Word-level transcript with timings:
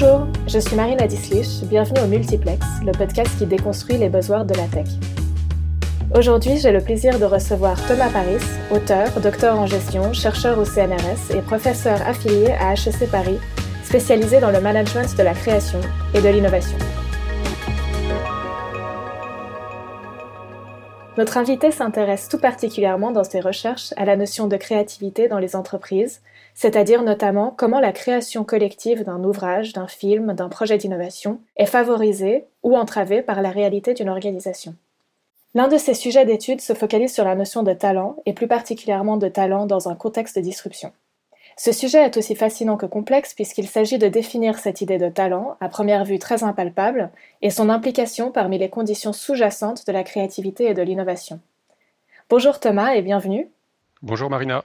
Bonjour, 0.00 0.28
je 0.46 0.60
suis 0.60 0.76
Marina 0.76 1.08
Dislich, 1.08 1.64
bienvenue 1.64 2.00
au 2.04 2.06
Multiplex, 2.06 2.64
le 2.86 2.92
podcast 2.92 3.36
qui 3.36 3.46
déconstruit 3.46 3.96
les 3.96 4.08
buzzwords 4.08 4.44
de 4.44 4.54
la 4.54 4.68
tech. 4.68 4.86
Aujourd'hui, 6.16 6.56
j'ai 6.56 6.70
le 6.70 6.80
plaisir 6.80 7.18
de 7.18 7.24
recevoir 7.24 7.76
Thomas 7.88 8.08
Paris, 8.08 8.38
auteur, 8.70 9.08
docteur 9.20 9.58
en 9.58 9.66
gestion, 9.66 10.12
chercheur 10.12 10.56
au 10.60 10.64
CNRS 10.64 11.36
et 11.36 11.42
professeur 11.42 12.00
affilié 12.06 12.52
à 12.60 12.74
HEC 12.74 13.10
Paris, 13.10 13.38
spécialisé 13.82 14.38
dans 14.38 14.52
le 14.52 14.60
management 14.60 15.16
de 15.16 15.22
la 15.24 15.34
création 15.34 15.80
et 16.14 16.20
de 16.20 16.28
l'innovation. 16.28 16.78
Notre 21.16 21.38
invité 21.38 21.72
s'intéresse 21.72 22.28
tout 22.28 22.38
particulièrement 22.38 23.10
dans 23.10 23.24
ses 23.24 23.40
recherches 23.40 23.92
à 23.96 24.04
la 24.04 24.14
notion 24.14 24.46
de 24.46 24.56
créativité 24.56 25.26
dans 25.26 25.40
les 25.40 25.56
entreprises, 25.56 26.20
c'est-à-dire 26.58 27.04
notamment 27.04 27.54
comment 27.56 27.78
la 27.78 27.92
création 27.92 28.42
collective 28.42 29.04
d'un 29.04 29.22
ouvrage, 29.22 29.74
d'un 29.74 29.86
film, 29.86 30.32
d'un 30.32 30.48
projet 30.48 30.76
d'innovation 30.76 31.40
est 31.56 31.66
favorisée 31.66 32.46
ou 32.64 32.76
entravée 32.76 33.22
par 33.22 33.42
la 33.42 33.50
réalité 33.50 33.94
d'une 33.94 34.08
organisation. 34.08 34.74
L'un 35.54 35.68
de 35.68 35.78
ses 35.78 35.94
sujets 35.94 36.24
d'étude 36.24 36.60
se 36.60 36.72
focalise 36.72 37.14
sur 37.14 37.22
la 37.22 37.36
notion 37.36 37.62
de 37.62 37.72
talent, 37.74 38.16
et 38.26 38.32
plus 38.32 38.48
particulièrement 38.48 39.18
de 39.18 39.28
talent 39.28 39.66
dans 39.66 39.88
un 39.88 39.94
contexte 39.94 40.34
de 40.34 40.40
disruption. 40.40 40.90
Ce 41.56 41.70
sujet 41.70 42.04
est 42.04 42.16
aussi 42.16 42.34
fascinant 42.34 42.76
que 42.76 42.86
complexe 42.86 43.34
puisqu'il 43.34 43.68
s'agit 43.68 43.98
de 43.98 44.08
définir 44.08 44.58
cette 44.58 44.80
idée 44.80 44.98
de 44.98 45.08
talent, 45.08 45.56
à 45.60 45.68
première 45.68 46.04
vue 46.04 46.18
très 46.18 46.42
impalpable, 46.42 47.10
et 47.40 47.50
son 47.50 47.68
implication 47.68 48.32
parmi 48.32 48.58
les 48.58 48.68
conditions 48.68 49.12
sous-jacentes 49.12 49.86
de 49.86 49.92
la 49.92 50.02
créativité 50.02 50.64
et 50.64 50.74
de 50.74 50.82
l'innovation. 50.82 51.38
Bonjour 52.28 52.58
Thomas 52.58 52.94
et 52.94 53.02
bienvenue. 53.02 53.48
Bonjour 54.02 54.28
Marina. 54.28 54.64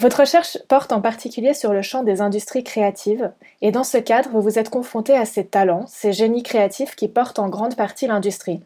Votre 0.00 0.20
recherche 0.20 0.58
porte 0.68 0.92
en 0.92 1.02
particulier 1.02 1.52
sur 1.52 1.72
le 1.72 1.82
champ 1.82 2.02
des 2.02 2.22
industries 2.22 2.64
créatives, 2.64 3.30
et 3.60 3.72
dans 3.72 3.84
ce 3.84 3.98
cadre, 3.98 4.30
vous 4.30 4.40
vous 4.40 4.58
êtes 4.58 4.70
confronté 4.70 5.14
à 5.14 5.26
ces 5.26 5.46
talents, 5.46 5.86
ces 5.86 6.12
génies 6.12 6.42
créatifs 6.42 6.96
qui 6.96 7.08
portent 7.08 7.38
en 7.38 7.48
grande 7.48 7.76
partie 7.76 8.06
l'industrie. 8.06 8.62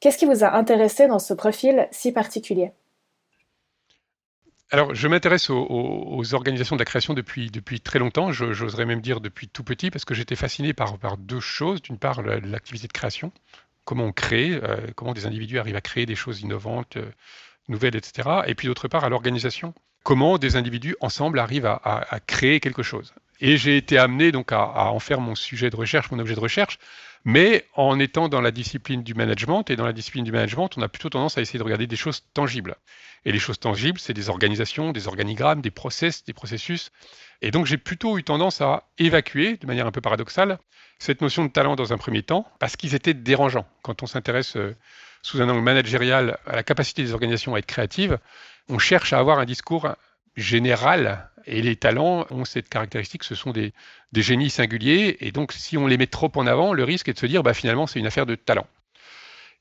Qu'est-ce 0.00 0.18
qui 0.18 0.24
vous 0.24 0.44
a 0.44 0.54
intéressé 0.54 1.06
dans 1.06 1.18
ce 1.18 1.34
profil 1.34 1.86
si 1.90 2.10
particulier? 2.10 2.72
Alors, 4.70 4.94
je 4.94 5.06
m'intéresse 5.06 5.50
aux, 5.50 6.34
organisations 6.34 6.76
de 6.76 6.80
la 6.80 6.86
création 6.86 7.12
depuis, 7.12 7.50
très 7.80 7.98
longtemps, 7.98 8.32
j'oserais 8.32 8.86
même 8.86 9.02
dire 9.02 9.20
depuis 9.20 9.46
tout 9.46 9.64
petit, 9.64 9.90
parce 9.90 10.06
que 10.06 10.14
j'étais 10.14 10.34
fasciné 10.36 10.72
par, 10.72 10.96
par 10.96 11.18
deux 11.18 11.40
choses. 11.40 11.82
D'une 11.82 11.98
part, 11.98 12.22
l'activité 12.22 12.86
de 12.86 12.92
création, 12.92 13.30
comment 13.84 14.04
on 14.04 14.12
crée, 14.12 14.52
euh, 14.54 14.78
comment 14.96 15.12
des 15.12 15.26
individus 15.26 15.58
arrivent 15.58 15.76
à 15.76 15.82
créer 15.82 16.06
des 16.06 16.14
choses 16.14 16.40
innovantes, 16.40 16.96
euh, 16.96 17.10
nouvelles, 17.68 17.96
etc. 17.96 18.28
Et 18.46 18.54
puis 18.54 18.66
d'autre 18.68 18.88
part, 18.88 19.04
à 19.04 19.10
l'organisation, 19.10 19.74
comment 20.02 20.38
des 20.38 20.56
individus 20.56 20.96
ensemble 21.00 21.38
arrivent 21.38 21.66
à, 21.66 22.20
créer 22.26 22.60
quelque 22.60 22.82
chose. 22.82 23.14
Et 23.40 23.56
j'ai 23.56 23.76
été 23.76 23.98
amené 23.98 24.32
donc 24.32 24.52
à, 24.52 24.90
en 24.92 24.98
faire 25.00 25.20
mon 25.20 25.34
sujet 25.34 25.70
de 25.70 25.76
recherche, 25.76 26.10
mon 26.10 26.18
objet 26.18 26.34
de 26.34 26.40
recherche, 26.40 26.78
mais 27.24 27.66
en 27.74 27.98
étant 27.98 28.28
dans 28.28 28.40
la 28.40 28.50
discipline 28.50 29.02
du 29.02 29.14
management, 29.14 29.68
et 29.70 29.76
dans 29.76 29.86
la 29.86 29.92
discipline 29.92 30.24
du 30.24 30.32
management, 30.32 30.70
on 30.76 30.82
a 30.82 30.88
plutôt 30.88 31.08
tendance 31.08 31.38
à 31.38 31.40
essayer 31.40 31.58
de 31.58 31.64
regarder 31.64 31.86
des 31.86 31.96
choses 31.96 32.24
tangibles. 32.34 32.76
Et 33.24 33.32
les 33.32 33.38
choses 33.38 33.60
tangibles, 33.60 34.00
c'est 34.00 34.14
des 34.14 34.28
organisations, 34.28 34.90
des 34.90 35.06
organigrammes, 35.06 35.60
des 35.60 35.70
process, 35.70 36.24
des 36.24 36.32
processus. 36.32 36.90
Et 37.40 37.50
donc 37.50 37.66
j'ai 37.66 37.78
plutôt 37.78 38.18
eu 38.18 38.24
tendance 38.24 38.60
à 38.60 38.88
évacuer, 38.98 39.56
de 39.56 39.66
manière 39.66 39.86
un 39.86 39.92
peu 39.92 40.00
paradoxale, 40.00 40.58
cette 40.98 41.20
notion 41.20 41.44
de 41.44 41.50
talent 41.50 41.76
dans 41.76 41.92
un 41.92 41.98
premier 41.98 42.22
temps, 42.22 42.46
parce 42.58 42.76
qu'ils 42.76 42.94
étaient 42.94 43.14
dérangeants. 43.14 43.66
Quand 43.82 44.02
on 44.02 44.06
s'intéresse 44.06 44.56
euh, 44.56 44.76
sous 45.22 45.40
un 45.40 45.48
angle 45.48 45.62
managérial 45.62 46.38
à 46.46 46.56
la 46.56 46.62
capacité 46.62 47.02
des 47.02 47.12
organisations 47.12 47.54
à 47.54 47.58
être 47.58 47.66
créatives, 47.66 48.18
on 48.68 48.78
cherche 48.78 49.12
à 49.12 49.18
avoir 49.18 49.38
un 49.38 49.44
discours 49.44 49.88
général 50.36 51.28
et 51.46 51.62
les 51.62 51.76
talents 51.76 52.26
ont 52.30 52.44
cette 52.44 52.68
caractéristique, 52.68 53.24
ce 53.24 53.34
sont 53.34 53.50
des, 53.50 53.72
génies 54.14 54.50
singuliers, 54.50 55.16
et 55.20 55.32
donc 55.32 55.52
si 55.52 55.76
on 55.76 55.86
les 55.86 55.96
met 55.96 56.06
trop 56.06 56.30
en 56.36 56.46
avant, 56.46 56.72
le 56.72 56.84
risque 56.84 57.08
est 57.08 57.14
de 57.14 57.18
se 57.18 57.26
dire, 57.26 57.42
bah, 57.42 57.54
finalement, 57.54 57.86
c'est 57.86 57.98
une 57.98 58.06
affaire 58.06 58.26
de 58.26 58.34
talent. 58.34 58.66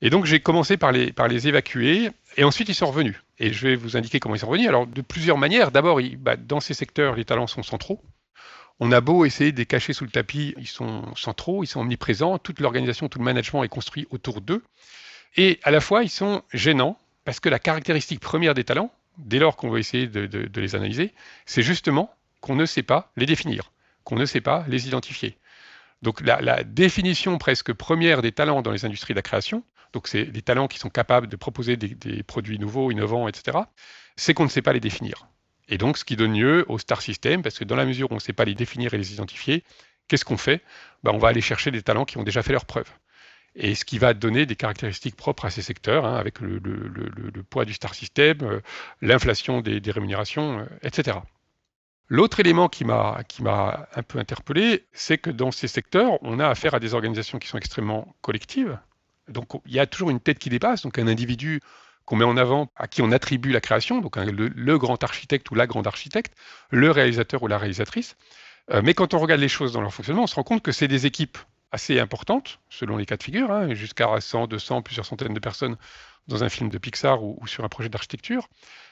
Et 0.01 0.09
donc 0.09 0.25
j'ai 0.25 0.39
commencé 0.39 0.77
par 0.77 0.91
les, 0.91 1.11
par 1.11 1.31
évacuer, 1.31 2.09
et 2.37 2.43
ensuite 2.43 2.69
ils 2.69 2.75
sont 2.75 2.87
revenus. 2.87 3.15
Et 3.37 3.53
je 3.53 3.67
vais 3.67 3.75
vous 3.75 3.97
indiquer 3.97 4.19
comment 4.19 4.35
ils 4.35 4.39
sont 4.39 4.47
revenus. 4.47 4.67
Alors 4.67 4.87
de 4.87 5.01
plusieurs 5.01 5.37
manières. 5.37 5.71
D'abord, 5.71 5.99
bah, 6.17 6.35
dans 6.37 6.59
ces 6.59 6.73
secteurs, 6.73 7.15
les 7.15 7.25
talents 7.25 7.47
sont 7.47 7.63
centraux. 7.63 8.01
On 8.79 8.91
a 8.91 8.99
beau 8.99 9.25
essayer 9.25 9.51
de 9.51 9.57
les 9.57 9.67
cacher 9.67 9.93
sous 9.93 10.05
le 10.05 10.09
tapis, 10.09 10.55
ils 10.57 10.67
sont 10.67 11.13
centraux, 11.15 11.63
ils 11.63 11.67
sont 11.67 11.81
omniprésents. 11.81 12.39
Toute 12.39 12.59
l'organisation, 12.59 13.09
tout 13.09 13.19
le 13.19 13.25
management 13.25 13.63
est 13.63 13.69
construit 13.69 14.07
autour 14.09 14.41
d'eux. 14.41 14.63
Et 15.37 15.59
à 15.61 15.69
la 15.69 15.81
fois, 15.81 16.03
ils 16.03 16.09
sont 16.09 16.41
gênants, 16.51 16.97
parce 17.23 17.39
que 17.39 17.49
la 17.49 17.59
caractéristique 17.59 18.19
première 18.19 18.53
des 18.53 18.63
talents, 18.63 18.91
dès 19.17 19.39
lors 19.39 19.55
qu'on 19.55 19.69
va 19.69 19.79
essayer 19.79 20.07
de, 20.07 20.59
les 20.59 20.75
analyser, 20.75 21.13
c'est 21.45 21.61
justement 21.61 22.13
qu'on 22.39 22.55
ne 22.55 22.65
sait 22.65 22.83
pas 22.83 23.11
les 23.17 23.25
définir, 23.25 23.71
qu'on 24.03 24.15
ne 24.15 24.25
sait 24.25 24.41
pas 24.41 24.65
les 24.67 24.87
identifier. 24.87 25.37
Donc 26.01 26.21
la, 26.21 26.63
définition 26.63 27.37
presque 27.37 27.73
première 27.73 28.21
des 28.21 28.31
talents 28.31 28.61
dans 28.61 28.71
les 28.71 28.85
industries 28.85 29.13
de 29.13 29.19
la 29.19 29.21
création, 29.21 29.63
donc 29.93 30.07
c'est 30.07 30.25
des 30.25 30.41
talents 30.41 30.67
qui 30.67 30.79
sont 30.79 30.89
capables 30.89 31.27
de 31.27 31.35
proposer 31.35 31.77
des, 31.77 32.23
produits 32.23 32.57
nouveaux, 32.57 32.91
innovants, 32.91 33.27
etc., 33.27 33.59
c'est 34.15 34.33
qu'on 34.33 34.45
ne 34.45 34.49
sait 34.49 34.61
pas 34.61 34.73
les 34.73 34.79
définir. 34.79 35.27
Et 35.69 35.77
donc 35.77 35.97
ce 35.97 36.05
qui 36.05 36.15
donne 36.15 36.33
lieu 36.33 36.65
au 36.69 36.79
star 36.79 37.01
system, 37.01 37.43
parce 37.43 37.59
que 37.59 37.63
dans 37.63 37.75
la 37.75 37.85
mesure 37.85 38.09
où 38.11 38.13
on 38.13 38.17
ne 38.17 38.21
sait 38.21 38.33
pas 38.33 38.45
les 38.45 38.55
définir 38.55 38.93
et 38.93 38.97
les 38.97 39.13
identifier, 39.13 39.63
qu'est-ce 40.07 40.25
qu'on 40.25 40.37
fait? 40.37 40.61
Ben, 41.03 41.11
On 41.13 41.17
va 41.17 41.29
aller 41.29 41.41
chercher 41.41 41.71
des 41.71 41.83
talents 41.83 42.05
qui 42.05 42.17
ont 42.17 42.23
déjà 42.23 42.41
fait 42.41 42.51
leurs 42.51 42.65
preuves 42.65 42.91
et 43.55 43.75
ce 43.75 43.85
qui 43.85 43.97
va 43.97 44.13
donner 44.13 44.45
des 44.45 44.55
caractéristiques 44.55 45.15
propres 45.15 45.45
à 45.45 45.49
ces 45.49 45.61
secteurs, 45.61 46.05
hein, 46.05 46.15
avec 46.15 46.39
le, 46.39 46.61
poids 47.49 47.65
du 47.65 47.73
star 47.73 47.93
system, 47.93 48.37
euh, 48.41 48.61
l'inflation 49.01 49.61
des, 49.61 49.81
rémunérations, 49.91 50.59
euh, 50.59 50.65
etc. 50.83 51.17
L'autre 52.07 52.39
élément 52.39 52.67
qui 52.67 52.83
m'a 52.83 53.17
un 53.95 54.03
peu 54.03 54.19
interpellé, 54.19 54.85
c'est 54.91 55.17
que 55.17 55.29
dans 55.29 55.51
ces 55.51 55.67
secteurs, 55.67 56.21
on 56.23 56.39
a 56.39 56.47
affaire 56.47 56.73
à 56.73 56.79
des 56.79 56.93
organisations 56.93 57.39
qui 57.39 57.47
sont 57.47 57.57
extrêmement 57.57 58.13
collectives. 58.21 58.77
Donc 59.29 59.61
il 59.65 59.73
y 59.73 59.79
a 59.79 59.85
toujours 59.85 60.09
une 60.09 60.19
tête 60.19 60.37
qui 60.37 60.49
dépasse, 60.49 60.81
donc 60.81 60.99
un 60.99 61.07
individu 61.07 61.61
qu'on 62.05 62.17
met 62.17 62.25
en 62.25 62.35
avant, 62.35 62.69
à 62.75 62.87
qui 62.87 63.01
on 63.01 63.11
attribue 63.11 63.51
la 63.51 63.61
création, 63.61 64.01
donc 64.01 64.17
le, 64.17 64.77
grand 64.77 65.01
architecte 65.03 65.49
ou 65.51 65.55
la 65.55 65.67
grande 65.67 65.87
architecte, 65.87 66.33
le 66.69 66.91
réalisateur 66.91 67.43
ou 67.43 67.47
la 67.47 67.57
réalisatrice. 67.57 68.17
Euh, 68.71 68.81
mais 68.83 68.93
quand 68.93 69.13
on 69.13 69.19
regarde 69.19 69.39
les 69.39 69.47
choses 69.47 69.71
dans 69.71 69.81
leur 69.81 69.93
fonctionnement, 69.93 70.23
on 70.23 70.27
se 70.27 70.35
rend 70.35 70.43
compte 70.43 70.61
que 70.61 70.73
c'est 70.73 70.89
des 70.89 71.05
équipes 71.05 71.37
assez 71.71 71.99
importante, 71.99 72.59
selon 72.69 72.97
les 72.97 73.05
cas 73.05 73.17
de 73.17 73.23
figure, 73.23 73.51
hein, 73.51 73.73
jusqu'à 73.73 74.19
100, 74.19 74.47
200, 74.47 74.81
plusieurs 74.81 75.05
centaines 75.05 75.33
de 75.33 75.39
personnes 75.39 75.77
dans 76.27 76.43
un 76.43 76.49
film 76.49 76.69
de 76.69 76.77
Pixar 76.77 77.23
ou, 77.23 77.45
sur 77.47 77.63
un 77.63 77.69
projet 77.69 77.89
d'architecture, 77.89 78.47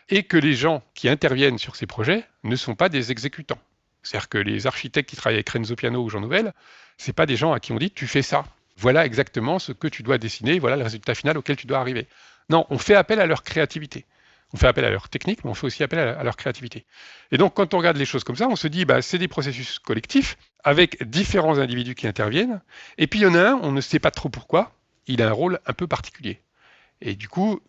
et 0.09 0.23
que 0.23 0.37
les 0.37 0.53
gens 0.53 0.81
qui 0.93 1.09
interviennent 1.09 1.57
sur 1.57 1.75
ces 1.75 1.85
projets 1.85 2.25
ne 2.43 2.55
sont 2.55 2.75
pas 2.75 2.89
des 2.89 3.11
exécutants. 3.11 3.59
C'est-à-dire 4.01 4.29
que 4.29 4.37
les 4.37 4.65
architectes 4.65 5.09
qui 5.09 5.15
travaillent 5.15 5.35
avec 5.35 5.49
Renzo 5.49 5.75
Piano 5.75 6.03
ou 6.03 6.09
Jean 6.09 6.21
Nouvel, 6.21 6.53
ce 6.97 7.11
pas 7.11 7.25
des 7.25 7.35
gens 7.35 7.53
à 7.53 7.59
qui 7.59 7.71
on 7.71 7.77
dit 7.77 7.91
tu 7.91 8.07
fais 8.07 8.21
ça. 8.21 8.45
Voilà 8.77 9.05
exactement 9.05 9.59
ce 9.59 9.71
que 9.71 9.87
tu 9.87 10.03
dois 10.03 10.17
dessiner, 10.17 10.57
voilà 10.57 10.77
le 10.77 10.83
résultat 10.83 11.13
final 11.13 11.37
auquel 11.37 11.57
tu 11.57 11.67
dois 11.67 11.79
arriver. 11.79 12.07
Non, 12.49 12.65
on 12.69 12.77
fait 12.77 12.95
appel 12.95 13.19
à 13.19 13.25
leur 13.25 13.43
créativité. 13.43 14.05
On 14.53 14.57
fait 14.57 14.67
appel 14.67 14.85
à 14.85 14.89
leur 14.89 15.09
technique, 15.09 15.43
mais 15.43 15.51
on 15.51 15.53
fait 15.53 15.67
aussi 15.67 15.83
appel 15.83 15.99
à, 15.99 16.23
leur 16.23 16.35
créativité. 16.35 16.85
Et 17.31 17.37
donc, 17.37 17.53
quand 17.53 17.73
on 17.73 17.77
regarde 17.77 17.97
les 17.97 18.05
choses 18.05 18.23
comme 18.23 18.35
ça, 18.35 18.47
on 18.47 18.55
se 18.55 18.67
dit, 18.67 18.85
bah, 18.85 19.01
c'est 19.01 19.19
des 19.19 19.27
processus 19.27 19.77
collectifs 19.77 20.37
avec 20.63 21.03
différents 21.03 21.59
individus 21.59 21.93
qui 21.93 22.07
interviennent. 22.07 22.61
Et 22.97 23.07
puis, 23.07 23.19
il 23.19 23.23
y 23.23 23.27
en 23.27 23.35
a 23.35 23.51
un, 23.51 23.59
on 23.61 23.71
ne 23.71 23.81
sait 23.81 23.99
pas 23.99 24.11
trop 24.11 24.29
pourquoi, 24.29 24.73
il 25.07 25.21
a 25.21 25.29
un 25.29 25.31
rôle 25.31 25.59
un 25.65 25.73
peu 25.73 25.87
particulier. 25.87 26.41
Et 27.01 27.15
du 27.15 27.29
coup, 27.29 27.61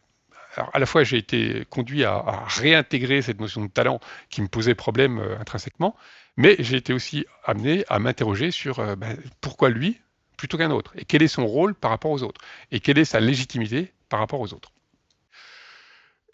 à 0.57 0.79
la 0.79 0.87
fois, 0.87 1.05
j'ai 1.05 1.19
été 1.19 1.65
conduit 1.71 2.05
à, 2.05 2.45
réintégrer 2.47 3.23
cette 3.23 3.41
notion 3.41 3.63
de 3.63 3.71
talent 3.71 4.01
qui 4.31 4.43
me 4.43 4.49
posait 4.49 4.75
problème 4.75 5.19
euh, 5.19 5.39
intrinsèquement, 5.39 5.97
mais 6.37 6.57
j'ai 6.59 6.77
été 6.77 6.93
aussi 6.93 7.25
amené 7.45 7.85
à 7.89 7.99
m'interroger 7.99 8.51
sur 8.51 8.81
euh, 8.81 8.97
bah, 8.97 9.09
pourquoi 9.41 9.69
lui 9.69 10.01
plutôt 10.37 10.57
qu'un 10.57 10.71
autre, 10.71 10.93
et 10.97 11.05
quel 11.05 11.23
est 11.23 11.29
son 11.29 11.47
rôle 11.47 11.75
par 11.75 11.91
rapport 11.91 12.11
aux 12.11 12.23
autres, 12.23 12.41
et 12.73 12.81
quelle 12.81 12.99
est 12.99 13.05
sa 13.05 13.21
légitimité 13.21 13.93
par 14.09 14.21
rapport 14.21 14.41
aux 14.41 14.55
autres? 14.55 14.73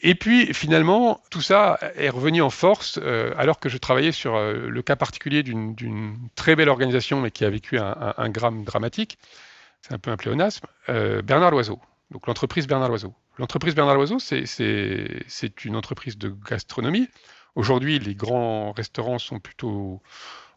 Et 0.00 0.14
puis 0.14 0.52
finalement, 0.52 1.22
tout 1.30 1.40
ça 1.40 1.78
est 1.96 2.10
revenu 2.10 2.42
en 2.42 2.50
force 2.50 2.98
euh, 3.02 3.32
alors 3.36 3.58
que 3.58 3.68
je 3.68 3.78
travaillais 3.78 4.12
sur 4.12 4.36
euh, 4.36 4.68
le 4.68 4.82
cas 4.82 4.96
particulier 4.96 5.42
d'une 5.42 6.16
très 6.34 6.54
belle 6.54 6.68
organisation, 6.68 7.20
mais 7.20 7.30
qui 7.30 7.44
a 7.44 7.50
vécu 7.50 7.78
un, 7.78 8.14
un, 8.16 8.28
dramatique. 8.28 9.18
C'est 9.82 9.94
un 9.94 9.98
peu 9.98 10.10
un 10.10 10.16
pléonasme. 10.16 10.66
Euh, 10.88 11.22
Bernard 11.22 11.50
Loiseau, 11.50 11.80
donc 12.10 12.26
l'entreprise 12.26 12.66
Bernard 12.66 12.88
Loiseau. 12.88 13.14
L'entreprise 13.38 13.74
Bernard 13.74 13.96
Loiseau, 13.96 14.18
c'est 14.18 15.64
une 15.64 15.76
entreprise 15.76 16.18
de 16.18 16.34
gastronomie. 16.48 17.08
Aujourd'hui, 17.54 17.98
les 17.98 18.14
grands 18.14 18.72
restaurants 18.72 19.18
sont 19.18 19.40
plutôt 19.40 20.02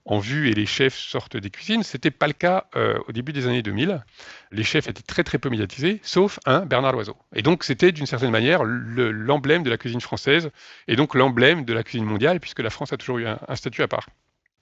en 0.10 0.18
vue 0.18 0.50
et 0.50 0.54
les 0.54 0.66
chefs 0.66 0.98
sortent 0.98 1.38
des 1.38 1.52
cuisines. 1.52 1.84
Ce 1.84 1.96
n'était 1.96 2.12
pas 2.12 2.26
le 2.26 2.34
cas 2.34 2.66
euh, 2.76 2.98
au 3.08 3.12
début 3.12 3.32
des 3.32 3.46
années 3.46 3.62
2000. 3.62 4.04
Les 4.52 4.64
chefs 4.64 4.88
étaient 4.88 5.04
très 5.04 5.24
très 5.24 5.38
peu 5.38 5.50
médiatisés, 5.50 6.00
sauf 6.04 6.40
un, 6.46 6.66
Bernard 6.66 6.94
Loiseau. 6.94 7.16
Et 7.36 7.44
donc 7.44 7.64
c'était 7.64 7.92
d'une 7.92 8.08
certaine 8.08 8.32
manière 8.32 8.64
l'emblème 8.64 9.62
de 9.62 9.70
la 9.70 9.78
cuisine 9.78 10.02
française 10.02 10.50
et 10.88 10.96
donc 10.96 11.14
l'emblème 11.14 11.64
de 11.64 11.74
la 11.74 11.84
cuisine 11.84 12.06
mondiale, 12.06 12.40
puisque 12.40 12.60
la 12.60 12.72
France 12.72 12.92
a 12.92 12.98
toujours 12.98 13.20
eu 13.20 13.28
un, 13.28 13.56
statut 13.56 13.84
à 13.84 13.88
part. 13.88 14.10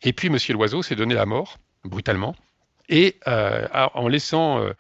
Et 0.03 0.11
puis 0.11 0.29
Monsieur 0.29 0.53
Loiseau 0.53 0.83
s'est 0.83 0.95
donné 0.95 1.15
la 1.15 1.25
mort, 1.25 1.57
brutalement, 1.85 2.35
et 2.89 3.15
euh, 3.27 3.67
en 3.93 4.07
laissant... 4.07 4.61
Euh, 4.61 4.73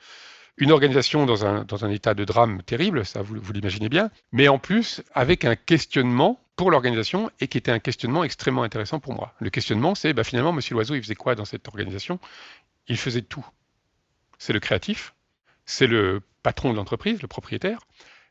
une 0.57 0.71
organisation 0.71 1.25
dans 1.25 1.45
un, 1.45 1.89
état 1.91 2.13
de 2.13 2.25
drame 2.25 2.63
terrible, 2.63 3.05
ça 3.05 3.21
vous, 3.21 3.39
vous 3.39 3.53
l'imaginez 3.53 3.89
bien, 3.89 4.09
mais 4.31 4.47
en 4.47 4.57
plus 4.57 5.01
avec 5.13 5.45
un 5.45 5.55
questionnement 5.55 6.39
pour 6.55 6.71
l'organisation 6.71 7.29
et 7.39 7.47
qui 7.47 7.59
était 7.59 7.71
un 7.71 7.79
questionnement 7.79 8.23
extrêmement 8.23 8.63
intéressant 8.63 8.99
pour 8.99 9.13
moi. 9.13 9.33
Le 9.39 9.51
questionnement, 9.51 9.93
c'est 9.93 10.13
bah, 10.13 10.23
finalement, 10.23 10.51
Monsieur 10.51 10.73
Loiseau, 10.73 10.95
il 10.95 11.01
faisait 11.01 11.15
quoi 11.15 11.35
dans 11.35 11.45
cette 11.45 11.67
organisation? 11.67 12.19
Il 12.87 12.97
faisait 12.97 13.21
tout. 13.21 13.45
C'est 14.39 14.53
le 14.53 14.59
créatif, 14.59 15.13
c'est 15.65 15.87
le 15.87 16.21
patron 16.41 16.71
de 16.71 16.77
l'entreprise, 16.77 17.21
le 17.21 17.27
propriétaire, 17.27 17.79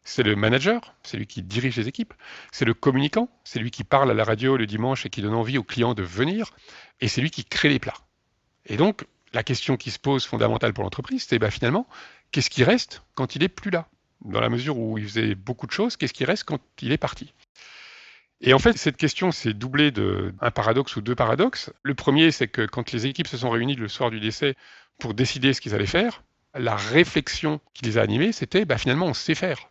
c'est 0.02 0.24
le 0.24 0.34
manager, 0.34 0.94
c'est 1.02 1.16
lui 1.16 1.26
qui 1.26 1.42
dirige 1.42 1.76
les 1.76 1.88
équipes, 1.88 2.14
c'est 2.50 2.64
le 2.64 2.74
communicant, 2.74 3.28
c'est 3.44 3.60
lui 3.60 3.70
qui 3.70 3.84
parle 3.84 4.10
à 4.10 4.14
la 4.14 4.24
radio 4.24 4.56
le 4.56 4.66
dimanche 4.66 5.06
et 5.06 5.10
qui 5.10 5.22
donne 5.22 5.34
envie 5.34 5.58
aux 5.58 5.64
clients 5.64 5.94
de 5.94 6.02
venir, 6.02 6.52
et 7.00 7.08
c'est 7.08 7.20
lui 7.20 7.30
qui 7.30 7.44
crée 7.44 7.68
les 7.68 7.78
plats. 7.78 7.98
Et 8.66 8.76
donc, 8.76 9.04
la 9.32 9.42
question 9.42 9.76
qui 9.76 9.90
se 9.90 9.98
pose 9.98 10.24
fondamentale 10.24 10.72
pour 10.72 10.84
l'entreprise, 10.84 11.26
c'est 11.28 11.38
bah, 11.38 11.50
finalement, 11.50 11.86
qu'est-ce 12.30 12.50
qui 12.50 12.64
reste 12.64 13.02
quand 13.14 13.36
il 13.36 13.42
est 13.42 13.48
plus 13.48 13.70
là? 13.70 13.88
Dans 14.24 14.40
la 14.40 14.48
mesure 14.48 14.78
où 14.78 14.98
il 14.98 15.04
faisait 15.04 15.34
beaucoup 15.34 15.66
de 15.66 15.72
choses, 15.72 15.96
qu'est-ce 15.96 16.12
qui 16.12 16.24
reste 16.24 16.44
quand 16.44 16.60
il 16.82 16.92
est 16.92 16.98
parti? 16.98 17.32
Et 18.40 18.52
en 18.52 18.58
fait, 18.58 18.76
cette 18.76 18.96
question 18.96 19.32
s'est 19.32 19.54
doublée 19.54 19.90
d'un 19.90 20.50
paradoxe 20.50 20.96
ou 20.96 21.00
deux 21.00 21.14
paradoxes. 21.14 21.70
Le 21.82 21.94
premier, 21.94 22.30
c'est 22.30 22.48
que 22.48 22.66
quand 22.66 22.92
les 22.92 23.06
équipes 23.06 23.28
se 23.28 23.38
sont 23.38 23.50
réunies 23.50 23.76
le 23.76 23.88
soir 23.88 24.10
du 24.10 24.20
décès 24.20 24.56
pour 24.98 25.14
décider 25.14 25.52
ce 25.54 25.60
qu'ils 25.60 25.74
allaient 25.74 25.86
faire, 25.86 26.22
la 26.54 26.76
réflexion 26.76 27.60
qui 27.74 27.84
les 27.84 27.98
a 27.98 28.02
animés, 28.02 28.32
c'était 28.32 28.64
bah, 28.64 28.78
finalement, 28.78 29.06
on 29.06 29.14
sait 29.14 29.34
faire. 29.34 29.70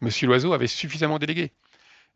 Monsieur 0.00 0.26
Loiseau 0.26 0.52
avait 0.52 0.66
suffisamment 0.66 1.18
délégué. 1.18 1.52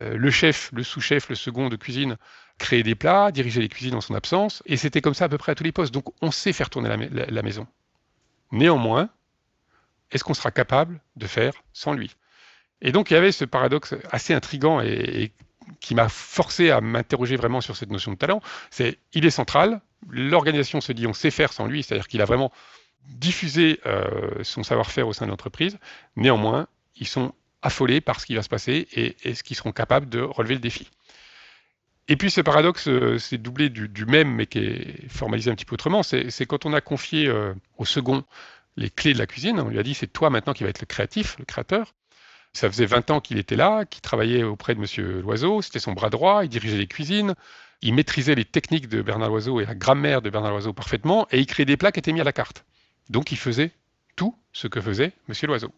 Euh, 0.01 0.15
le 0.17 0.31
chef, 0.31 0.71
le 0.73 0.83
sous-chef, 0.83 1.29
le 1.29 1.35
second 1.35 1.69
de 1.69 1.75
cuisine 1.75 2.17
créait 2.57 2.83
des 2.83 2.95
plats, 2.95 3.31
dirigeait 3.31 3.61
les 3.61 3.69
cuisines 3.69 3.95
en 3.95 4.01
son 4.01 4.15
absence, 4.15 4.63
et 4.65 4.77
c'était 4.77 5.01
comme 5.01 5.13
ça 5.13 5.25
à 5.25 5.29
peu 5.29 5.37
près 5.37 5.51
à 5.51 5.55
tous 5.55 5.63
les 5.63 5.71
postes. 5.71 5.93
Donc 5.93 6.13
on 6.21 6.31
sait 6.31 6.53
faire 6.53 6.69
tourner 6.69 6.89
la 6.89 7.41
maison. 7.41 7.67
Néanmoins, 8.51 9.09
est-ce 10.13 10.23
qu'on 10.23 10.33
sera 10.33 10.51
capable 10.51 11.01
de 11.15 11.27
faire 11.27 11.53
sans 11.73 11.93
lui? 11.93 12.15
Et 12.81 12.91
donc 12.91 13.11
il 13.11 13.15
y 13.15 13.17
avait 13.17 13.31
ce 13.31 13.45
paradoxe 13.45 13.95
assez 14.11 14.33
intrigant 14.33 14.79
et, 14.81 15.31
qui 15.79 15.95
m'a 15.95 16.09
forcé 16.09 16.69
à 16.69 16.81
m'interroger 16.81 17.35
vraiment 17.35 17.61
sur 17.61 17.75
cette 17.75 17.89
notion 17.89 18.11
de 18.11 18.17
talent. 18.17 18.41
C'est 18.69 18.99
il 19.13 19.25
est 19.25 19.31
central, 19.31 19.81
l'organisation 20.09 20.81
se 20.81 20.91
dit 20.91 21.07
on 21.07 21.13
sait 21.13 21.31
faire 21.31 21.53
sans 21.53 21.65
lui, 21.65 21.83
c'est-à-dire 21.83 22.07
qu'il 22.07 22.21
a 22.21 22.25
vraiment 22.25 22.51
diffusé 23.07 23.79
euh, 23.85 24.43
son 24.43 24.63
savoir-faire 24.63 25.07
au 25.07 25.13
sein 25.13 25.25
de 25.25 25.31
l'entreprise. 25.31 25.77
Néanmoins, 26.15 26.67
ils 26.95 27.07
sont 27.07 27.33
affolés 27.61 28.01
par 28.01 28.19
ce 28.19 28.25
qui 28.25 28.35
va 28.35 28.43
se 28.43 28.49
passer 28.49 28.87
et 28.93 29.15
est-ce 29.23 29.43
qu'ils 29.43 29.57
seront 29.57 29.71
capables 29.71 30.09
de 30.09 30.19
relever 30.19 30.55
le 30.55 30.59
défi. 30.59 30.89
Et 32.09 32.17
puis 32.17 32.29
ce 32.29 32.41
paradoxe, 32.41 32.89
euh, 32.89 33.17
c'est 33.17 33.37
doublé 33.37 33.69
du, 33.69 34.05
même, 34.05 34.35
mais 34.35 34.45
qui 34.45 34.59
est 34.59 35.09
formalisé 35.09 35.49
un 35.49 35.55
petit 35.55 35.65
peu 35.65 35.75
autrement. 35.75 36.03
C'est 36.03 36.45
quand 36.45 36.65
on 36.65 36.73
a 36.73 36.81
confié 36.81 37.27
euh, 37.27 37.53
au 37.77 37.85
second 37.85 38.25
les 38.77 38.89
clés 38.89 39.13
de 39.13 39.19
la 39.19 39.27
cuisine, 39.27 39.59
on 39.59 39.69
lui 39.69 39.79
a 39.79 39.83
dit 39.83 39.93
c'est 39.93 40.07
toi 40.07 40.29
maintenant 40.29 40.53
qui 40.53 40.63
va 40.63 40.69
être 40.69 40.81
le 40.81 40.85
créatif, 40.85 41.37
le 41.39 41.45
créateur. 41.45 41.93
Ça 42.53 42.69
faisait 42.69 42.85
20 42.85 43.11
ans 43.11 43.19
qu'il 43.19 43.39
était 43.39 43.55
là, 43.55 43.85
qu'il 43.85 44.01
travaillait 44.01 44.43
auprès 44.43 44.75
de 44.75 44.79
Monsieur 44.79 45.21
Loiseau, 45.21 45.61
c'était 45.61 45.79
son 45.79 45.93
bras 45.93 46.09
droit, 46.09 46.43
il 46.43 46.49
dirigeait 46.49 46.77
les 46.77 46.87
cuisines, 46.87 47.33
il 47.81 47.93
maîtrisait 47.93 48.35
les 48.35 48.45
techniques 48.45 48.87
de 48.87 49.01
Bernard 49.01 49.29
Loiseau 49.29 49.59
et 49.59 49.65
la 49.65 49.73
grammaire 49.73 50.21
de 50.21 50.29
Bernard 50.29 50.51
Loiseau 50.51 50.73
parfaitement, 50.73 51.27
et 51.31 51.39
il 51.39 51.47
créait 51.47 51.65
des 51.65 51.77
plats 51.77 51.91
qui 51.91 51.99
étaient 51.99 52.13
mis 52.13 52.21
à 52.21 52.23
la 52.23 52.33
carte. 52.33 52.65
Donc 53.09 53.31
il 53.31 53.37
faisait 53.37 53.71
tout 54.15 54.37
ce 54.51 54.67
que 54.67 54.81
faisait 54.81 55.13
Monsieur 55.27 55.47
Loiseau. 55.47 55.73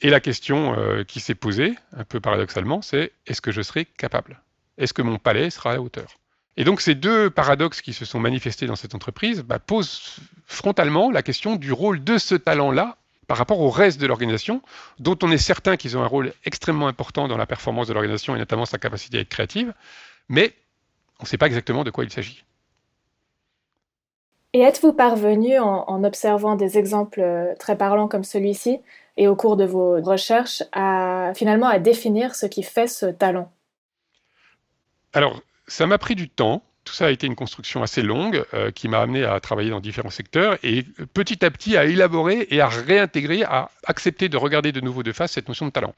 Et 0.00 0.10
la 0.10 0.20
question 0.20 0.78
euh, 0.78 1.04
qui 1.04 1.20
s'est 1.20 1.34
posée, 1.34 1.74
un 1.92 2.04
peu 2.04 2.20
paradoxalement, 2.20 2.82
c'est 2.82 3.12
est-ce 3.26 3.40
que 3.40 3.52
je 3.52 3.62
serai 3.62 3.84
capable? 3.84 4.42
Est-ce 4.78 4.92
que 4.92 5.02
mon 5.02 5.18
palais 5.18 5.50
sera 5.50 5.70
à 5.70 5.74
la 5.74 5.82
hauteur? 5.82 6.18
Et 6.56 6.64
donc 6.64 6.80
ces 6.80 6.94
deux 6.94 7.30
paradoxes 7.30 7.82
qui 7.82 7.92
se 7.92 8.04
sont 8.04 8.18
manifestés 8.18 8.66
dans 8.66 8.76
cette 8.76 8.94
entreprise 8.94 9.42
bah, 9.42 9.58
posent 9.58 10.16
frontalement 10.46 11.10
la 11.10 11.22
question 11.22 11.56
du 11.56 11.72
rôle 11.72 12.02
de 12.02 12.18
ce 12.18 12.34
talent-là 12.34 12.96
par 13.26 13.36
rapport 13.36 13.60
au 13.60 13.70
reste 13.70 14.00
de 14.00 14.06
l'organisation, 14.06 14.62
dont 14.98 15.18
on 15.22 15.30
est 15.30 15.38
certain 15.38 15.76
qu'ils 15.76 15.96
ont 15.98 16.02
un 16.02 16.06
rôle 16.06 16.32
extrêmement 16.44 16.86
important 16.86 17.28
dans 17.28 17.36
la 17.36 17.46
performance 17.46 17.88
de 17.88 17.92
l'organisation 17.92 18.36
et 18.36 18.38
notamment 18.38 18.66
sa 18.66 18.78
capacité 18.78 19.18
à 19.18 19.20
être 19.20 19.28
créative, 19.28 19.74
mais 20.28 20.54
on 21.18 21.24
ne 21.24 21.28
sait 21.28 21.38
pas 21.38 21.46
exactement 21.46 21.82
de 21.82 21.90
quoi 21.90 22.04
il 22.04 22.10
s'agit. 22.10 22.44
Et 24.52 24.60
êtes-vous 24.60 24.92
parvenu, 24.92 25.58
en, 25.58 26.04
observant 26.04 26.54
des 26.54 26.78
exemples 26.78 27.20
euh, 27.20 27.54
très 27.58 27.76
parlants 27.76 28.08
comme 28.08 28.24
celui-ci, 28.24 28.78
et 29.18 29.28
au 29.28 29.36
cours 29.36 29.56
de 29.56 29.64
vos 29.64 30.00
recherches, 30.00 30.62
à 30.72 31.32
finalement 31.34 31.66
à 31.66 31.78
définir 31.78 32.34
ce 32.34 32.46
qui 32.46 32.62
fait 32.62 32.86
ce 32.86 33.06
talent? 33.06 33.52
Alors, 35.12 35.42
ça 35.68 35.86
m'a 35.86 35.98
pris 35.98 36.14
du 36.14 36.28
temps. 36.28 36.64
Tout 36.84 36.94
ça 36.94 37.06
a 37.06 37.10
été 37.10 37.26
une 37.26 37.34
construction 37.34 37.82
assez 37.82 38.02
longue 38.02 38.44
euh, 38.54 38.70
qui 38.70 38.86
m'a 38.86 39.00
amené 39.00 39.24
à 39.24 39.40
travailler 39.40 39.70
dans 39.70 39.80
différents 39.80 40.10
secteurs 40.10 40.56
et 40.62 40.84
petit 41.14 41.44
à 41.44 41.50
petit 41.50 41.76
à 41.76 41.84
élaborer 41.84 42.46
et 42.50 42.60
à 42.60 42.68
réintégrer, 42.68 43.42
à 43.42 43.70
accepter 43.84 44.28
de 44.28 44.36
regarder 44.36 44.70
de 44.70 44.80
nouveau 44.80 45.02
de 45.02 45.12
face 45.12 45.32
cette 45.32 45.48
notion 45.48 45.66
de 45.66 45.72
talent. 45.72 45.94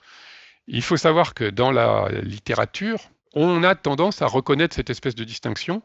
Il 0.66 0.82
faut 0.82 0.96
savoir 0.96 1.34
que 1.34 1.44
dans 1.44 1.70
la 1.70 2.08
littérature, 2.22 3.00
on 3.34 3.64
a 3.64 3.74
tendance 3.74 4.22
à 4.22 4.26
reconnaître 4.26 4.74
cette 4.74 4.88
espèce 4.88 5.14
de 5.14 5.24
distinction 5.24 5.82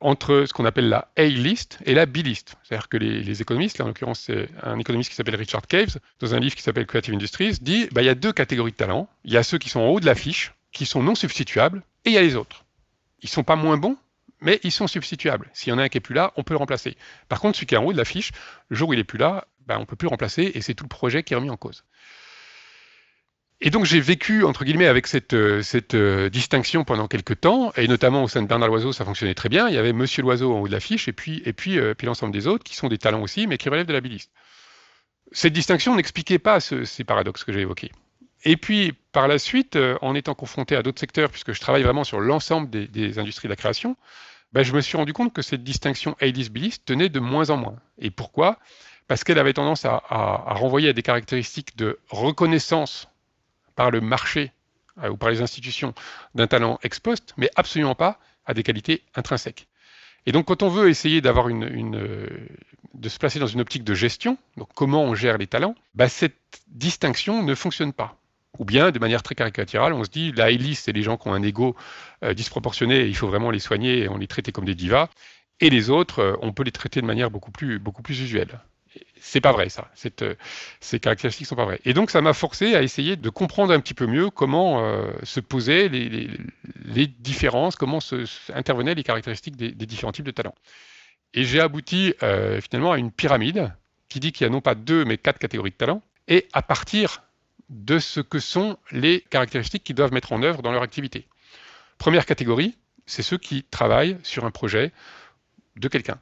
entre 0.00 0.44
ce 0.46 0.52
qu'on 0.52 0.64
appelle 0.64 0.88
la 0.88 1.08
A-list 1.16 1.78
et 1.84 1.94
la 1.94 2.06
B-list. 2.06 2.56
C'est-à-dire 2.62 2.88
que 2.88 2.96
les, 2.96 3.42
économistes, 3.42 3.80
en 3.80 3.86
l'occurrence 3.86 4.20
c'est 4.20 4.48
un 4.62 4.78
économiste 4.78 5.10
qui 5.10 5.16
s'appelle 5.16 5.36
Richard 5.36 5.66
Caves, 5.66 5.98
dans 6.20 6.34
un 6.34 6.40
livre 6.40 6.54
qui 6.54 6.62
s'appelle 6.62 6.86
Creative 6.86 7.14
Industries, 7.14 7.58
dit 7.60 7.88
bah, 7.92 8.02
y 8.02 8.08
a 8.08 8.14
deux 8.14 8.32
catégories 8.32 8.72
de 8.72 8.76
talents. 8.76 9.08
Il 9.24 9.32
y 9.32 9.36
a 9.36 9.42
ceux 9.42 9.58
qui 9.58 9.68
sont 9.68 9.80
en 9.80 9.88
haut 9.88 10.00
de 10.00 10.06
l'affiche, 10.06 10.54
qui 10.72 10.86
sont 10.86 11.02
non 11.02 11.14
substituables, 11.14 11.82
et 12.04 12.10
il 12.10 12.12
y 12.14 12.18
a 12.18 12.22
les 12.22 12.36
autres. 12.36 12.64
Ils 13.20 13.28
sont 13.28 13.44
pas 13.44 13.56
moins 13.56 13.76
bons, 13.76 13.96
mais 14.40 14.60
ils 14.62 14.72
sont 14.72 14.86
substituables. 14.86 15.50
S'il 15.52 15.70
y 15.70 15.72
en 15.74 15.78
a 15.78 15.82
un 15.82 15.88
qui 15.88 15.98
est 15.98 16.02
plus 16.02 16.14
là, 16.14 16.32
on 16.36 16.44
peut 16.44 16.54
le 16.54 16.58
remplacer. 16.58 16.96
Par 17.28 17.40
contre, 17.40 17.56
celui 17.56 17.66
qui 17.66 17.74
est 17.74 17.78
en 17.78 17.84
haut 17.84 17.92
de 17.92 17.98
l'affiche, 17.98 18.32
le 18.68 18.76
jour 18.76 18.90
où 18.90 18.92
il 18.92 18.98
est 18.98 19.04
plus 19.04 19.18
là, 19.18 19.46
bah, 19.66 19.78
on 19.80 19.86
peut 19.86 19.96
plus 19.96 20.06
le 20.06 20.10
remplacer 20.10 20.50
et 20.54 20.60
c'est 20.60 20.74
tout 20.74 20.84
le 20.84 20.88
projet 20.88 21.22
qui 21.22 21.34
est 21.34 21.36
remis 21.36 21.50
en 21.50 21.56
cause. 21.56 21.84
Et 23.60 23.70
donc 23.70 23.86
j'ai 23.86 24.00
vécu, 24.00 24.44
entre 24.44 24.64
guillemets, 24.64 24.86
avec 24.86 25.08
cette, 25.08 25.34
euh, 25.34 25.62
cette 25.62 25.94
euh, 25.94 26.30
distinction 26.30 26.84
pendant 26.84 27.08
quelques 27.08 27.40
temps, 27.40 27.72
et 27.76 27.88
notamment 27.88 28.22
au 28.22 28.28
sein 28.28 28.40
de 28.40 28.46
Bernard 28.46 28.68
Loiseau, 28.68 28.92
ça 28.92 29.04
fonctionnait 29.04 29.34
très 29.34 29.48
bien. 29.48 29.68
Il 29.68 29.74
y 29.74 29.78
avait 29.78 29.92
Monsieur 29.92 30.22
Loiseau 30.22 30.54
en 30.54 30.60
haut 30.60 30.68
de 30.68 30.72
l'affiche, 30.72 31.08
et 31.08 31.12
puis, 31.12 31.42
et 31.44 31.52
puis, 31.52 31.78
euh, 31.78 31.94
puis 31.94 32.06
l'ensemble 32.06 32.32
des 32.32 32.46
autres, 32.46 32.62
qui 32.62 32.76
sont 32.76 32.88
des 32.88 32.98
talents 32.98 33.20
aussi, 33.20 33.48
mais 33.48 33.58
qui 33.58 33.68
relèvent 33.68 33.86
de 33.86 33.92
la 33.92 34.00
biliste. 34.00 34.30
Cette 35.32 35.52
distinction 35.52 35.96
n'expliquait 35.96 36.38
pas 36.38 36.60
ces 36.60 37.04
paradoxes 37.04 37.44
que 37.44 37.52
j'ai 37.52 37.60
évoqués. 37.60 37.90
Et 38.44 38.56
puis, 38.56 38.92
par 39.12 39.28
la 39.28 39.38
suite, 39.38 39.78
en 40.00 40.14
étant 40.14 40.34
confronté 40.34 40.76
à 40.76 40.82
d'autres 40.82 41.00
secteurs, 41.00 41.30
puisque 41.30 41.52
je 41.52 41.60
travaille 41.60 41.82
vraiment 41.82 42.04
sur 42.04 42.20
l'ensemble 42.20 42.70
des, 42.70 43.18
industries 43.18 43.48
de 43.48 43.52
la 43.52 43.56
création, 43.56 43.96
ben, 44.52 44.62
je 44.62 44.72
me 44.72 44.80
suis 44.80 44.96
rendu 44.96 45.12
compte 45.12 45.32
que 45.32 45.42
cette 45.42 45.64
distinction 45.64 46.16
A-list-B-list 46.20 46.84
tenait 46.84 47.08
de 47.08 47.20
moins 47.20 47.50
en 47.50 47.56
moins. 47.56 47.76
Et 47.98 48.10
pourquoi? 48.10 48.58
Parce 49.08 49.24
qu'elle 49.24 49.38
avait 49.38 49.52
tendance 49.52 49.84
à, 49.84 50.02
à 50.08 50.54
renvoyer 50.54 50.90
à 50.90 50.92
des 50.92 51.02
caractéristiques 51.02 51.76
de 51.76 51.98
reconnaissance 52.08 53.08
par 53.74 53.90
le 53.90 54.00
marché 54.00 54.52
euh, 55.04 55.10
ou 55.10 55.16
par 55.16 55.30
les 55.30 55.40
institutions 55.40 55.94
d'un 56.34 56.48
talent 56.48 56.78
ex 56.82 56.98
post, 56.98 57.32
mais 57.36 57.50
absolument 57.54 57.94
pas 57.94 58.18
à 58.44 58.54
des 58.54 58.64
qualités 58.64 59.04
intrinsèques. 59.14 59.68
Et 60.26 60.32
donc, 60.32 60.46
quand 60.46 60.64
on 60.64 60.68
veut 60.68 60.88
essayer 60.88 61.20
d'avoir 61.20 61.48
une, 61.48 61.94
euh, 61.94 62.26
de 62.94 63.08
se 63.08 63.18
placer 63.18 63.38
dans 63.38 63.46
une 63.46 63.60
optique 63.60 63.84
de 63.84 63.94
gestion, 63.94 64.36
donc 64.56 64.68
comment 64.74 65.04
on 65.04 65.14
gère 65.14 65.38
les 65.38 65.46
talents, 65.46 65.76
bah, 65.94 66.08
cette 66.08 66.60
distinction 66.66 67.44
ne 67.44 67.54
fonctionne 67.54 67.92
pas. 67.92 68.17
Ou 68.58 68.64
bien, 68.64 68.90
de 68.90 68.98
manière 68.98 69.22
très 69.22 69.34
caricaturale, 69.34 69.92
on 69.92 70.04
se 70.04 70.10
dit 70.10 70.32
la 70.32 70.50
hélice, 70.50 70.82
c'est 70.84 70.92
les 70.92 71.02
gens 71.02 71.16
qui 71.16 71.28
ont 71.28 71.34
un 71.34 71.42
ego 71.42 71.76
euh, 72.24 72.34
disproportionné, 72.34 73.06
il 73.06 73.16
faut 73.16 73.28
vraiment 73.28 73.50
les 73.50 73.60
soigner 73.60 73.98
et 74.00 74.08
on 74.08 74.18
les 74.18 74.26
traite 74.26 74.50
comme 74.52 74.64
des 74.64 74.74
divas. 74.74 75.08
Et 75.60 75.70
les 75.70 75.90
autres, 75.90 76.38
on 76.42 76.52
peut 76.52 76.62
les 76.62 76.70
traiter 76.70 77.00
de 77.00 77.06
manière 77.06 77.30
beaucoup 77.30 77.50
plus, 77.50 77.80
beaucoup 77.80 78.02
plus 78.02 78.20
usuelle 78.20 78.60
c'est 79.20 79.40
pas 79.40 79.52
vrai 79.52 79.68
ça. 79.68 79.90
Euh, 80.22 80.34
ces 80.80 81.00
caractéristiques 81.00 81.46
sont 81.46 81.56
pas 81.56 81.64
vraies. 81.64 81.80
Et 81.84 81.94
donc 81.94 82.10
ça 82.10 82.20
m'a 82.20 82.32
forcé 82.32 82.74
à 82.74 82.82
essayer 82.82 83.16
de 83.16 83.30
comprendre 83.30 83.72
un 83.72 83.80
petit 83.80 83.94
peu 83.94 84.06
mieux 84.06 84.30
comment 84.30 84.84
euh, 84.84 85.10
se 85.22 85.40
posaient 85.40 85.88
les, 85.88 87.06
différences, 87.06 87.76
comment 87.76 88.00
se, 88.00 88.24
intervenaient 88.52 88.94
les 88.94 89.02
caractéristiques 89.02 89.56
des, 89.56 89.72
différents 89.72 90.12
types 90.12 90.24
de 90.24 90.30
talents. 90.30 90.54
Et 91.34 91.44
j'ai 91.44 91.60
abouti 91.60 92.14
euh, 92.22 92.60
finalement 92.60 92.92
à 92.92 92.98
une 92.98 93.10
pyramide 93.10 93.72
qui 94.08 94.20
dit 94.20 94.32
qu'il 94.32 94.46
y 94.46 94.48
a 94.48 94.50
non 94.50 94.60
pas 94.60 94.74
deux 94.74 95.04
mais 95.04 95.18
quatre 95.18 95.38
catégories 95.38 95.70
de 95.70 95.76
talents. 95.76 96.02
Et 96.26 96.46
à 96.52 96.62
partir 96.62 97.22
de 97.68 97.98
ce 97.98 98.20
que 98.20 98.38
sont 98.38 98.78
les 98.90 99.20
caractéristiques 99.30 99.84
qu'ils 99.84 99.96
doivent 99.96 100.12
mettre 100.12 100.32
en 100.32 100.42
œuvre 100.42 100.62
dans 100.62 100.72
leur 100.72 100.82
activité. 100.82 101.26
Première 101.98 102.26
catégorie, 102.26 102.76
c'est 103.06 103.22
ceux 103.22 103.38
qui 103.38 103.64
travaillent 103.64 104.18
sur 104.22 104.44
un 104.44 104.50
projet 104.50 104.92
de 105.76 105.88
quelqu'un. 105.88 106.20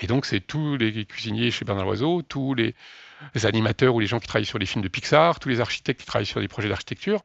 Et 0.00 0.06
donc, 0.06 0.26
c'est 0.26 0.40
tous 0.40 0.76
les 0.76 1.04
cuisiniers 1.04 1.50
chez 1.50 1.64
Bernard 1.64 1.84
Loiseau, 1.84 2.22
tous 2.22 2.54
les, 2.54 2.74
animateurs 3.44 3.94
ou 3.94 4.00
les 4.00 4.06
gens 4.06 4.18
qui 4.18 4.26
travaillent 4.26 4.46
sur 4.46 4.58
les 4.58 4.66
films 4.66 4.82
de 4.82 4.88
Pixar, 4.88 5.38
tous 5.38 5.48
les 5.48 5.60
architectes 5.60 6.00
qui 6.00 6.06
travaillent 6.06 6.26
sur 6.26 6.40
des 6.40 6.48
projets 6.48 6.68
d'architecture. 6.68 7.22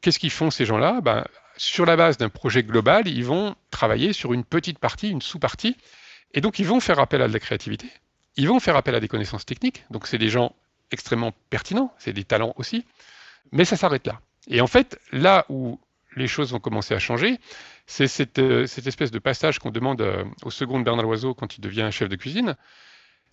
Qu'est-ce 0.00 0.18
qu'ils 0.18 0.30
font 0.30 0.50
ces 0.50 0.66
gens-là? 0.66 1.00
Ben, 1.00 1.24
Sur 1.56 1.86
la 1.86 1.96
base 1.96 2.18
d'un 2.18 2.28
projet 2.28 2.62
global, 2.62 3.08
ils 3.08 3.24
vont 3.24 3.56
travailler 3.70 4.12
sur 4.12 4.32
une 4.32 4.44
petite 4.44 4.78
partie, 4.78 5.08
une 5.08 5.22
sous-partie. 5.22 5.76
Et 6.34 6.40
donc, 6.40 6.58
ils 6.58 6.66
vont 6.66 6.80
faire 6.80 6.98
appel 6.98 7.22
à 7.22 7.28
de 7.28 7.32
la 7.32 7.40
créativité. 7.40 7.88
Ils 8.36 8.48
vont 8.48 8.60
faire 8.60 8.76
appel 8.76 8.94
à 8.94 9.00
des 9.00 9.08
connaissances 9.08 9.46
techniques. 9.46 9.84
Donc, 9.90 10.06
c'est 10.06 10.18
des 10.18 10.28
gens 10.28 10.54
extrêmement 10.90 11.32
pertinents, 11.50 11.94
c'est 11.98 12.12
des 12.12 12.24
talents 12.24 12.54
aussi. 12.56 12.84
Mais 13.52 13.64
ça 13.64 13.76
s'arrête 13.76 14.06
là. 14.06 14.20
Et 14.48 14.60
en 14.60 14.66
fait, 14.66 14.98
là 15.12 15.44
où 15.48 15.80
les 16.16 16.26
choses 16.26 16.52
vont 16.52 16.60
commencer 16.60 16.94
à 16.94 16.98
changer, 16.98 17.38
c'est 17.86 18.38
euh, 18.38 18.66
cette, 18.66 18.86
espèce 18.86 19.10
de 19.10 19.18
passage 19.18 19.58
qu'on 19.58 19.70
demande 19.70 20.00
euh, 20.00 20.24
au 20.42 20.50
second 20.50 20.80
Bernard 20.80 21.04
Loiseau 21.04 21.34
quand 21.34 21.56
il 21.56 21.60
devient 21.60 21.88
chef 21.90 22.08
de 22.08 22.16
cuisine. 22.16 22.56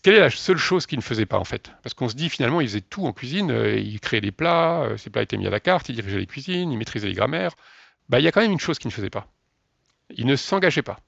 quelle 0.02 0.16
est 0.16 0.20
la 0.20 0.30
seule 0.30 0.58
chose 0.58 0.86
qu'il 0.86 0.98
ne 0.98 1.04
faisait 1.04 1.26
pas 1.26 1.38
en 1.38 1.44
fait? 1.44 1.72
Parce 1.84 1.94
qu'on 1.94 2.10
se 2.10 2.16
dit 2.16 2.30
finalement, 2.30 2.62
il 2.62 2.68
faisait 2.68 2.82
tout 2.82 3.06
en 3.06 3.14
cuisine, 3.14 3.52
euh, 3.52 3.78
il 3.78 4.00
créait 4.00 4.22
des 4.22 4.32
plats, 4.32 4.90
ses 4.98 5.10
plats 5.10 5.24
étaient 5.24 5.38
mis 5.38 5.48
à 5.48 5.50
la 5.50 5.60
carte, 5.60 5.90
il 5.90 5.96
dirigeait 5.96 6.20
les 6.20 6.28
cuisines, 6.28 6.72
il 6.72 6.78
maîtrisait 6.78 7.08
les 7.08 7.14
grammaires. 7.14 7.56
Bah, 8.10 8.20
il 8.20 8.24
y 8.24 8.28
a 8.28 8.32
quand 8.32 8.42
même 8.42 8.52
une 8.52 8.60
chose 8.60 8.80
qu'il 8.80 8.90
ne 8.90 8.94
faisait 8.94 9.10
pas. 9.10 9.28
Il 10.12 10.26
ne 10.28 10.36
s'engageait 10.36 10.84
pas. 10.84 11.00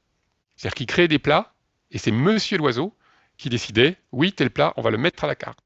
C'est-à-dire 0.55 0.75
qu'il 0.75 0.87
créait 0.87 1.07
des 1.07 1.19
plats, 1.19 1.53
et 1.91 1.99
c'est 1.99 2.11
Monsieur 2.11 2.57
l'oiseau 2.57 2.95
qui 3.37 3.49
décidait, 3.49 3.97
oui, 4.11 4.33
tel 4.33 4.49
plat, 4.49 4.73
on 4.77 4.81
va 4.81 4.89
le 4.89 4.97
mettre 4.97 5.23
à 5.23 5.27
la 5.27 5.35
carte. 5.35 5.59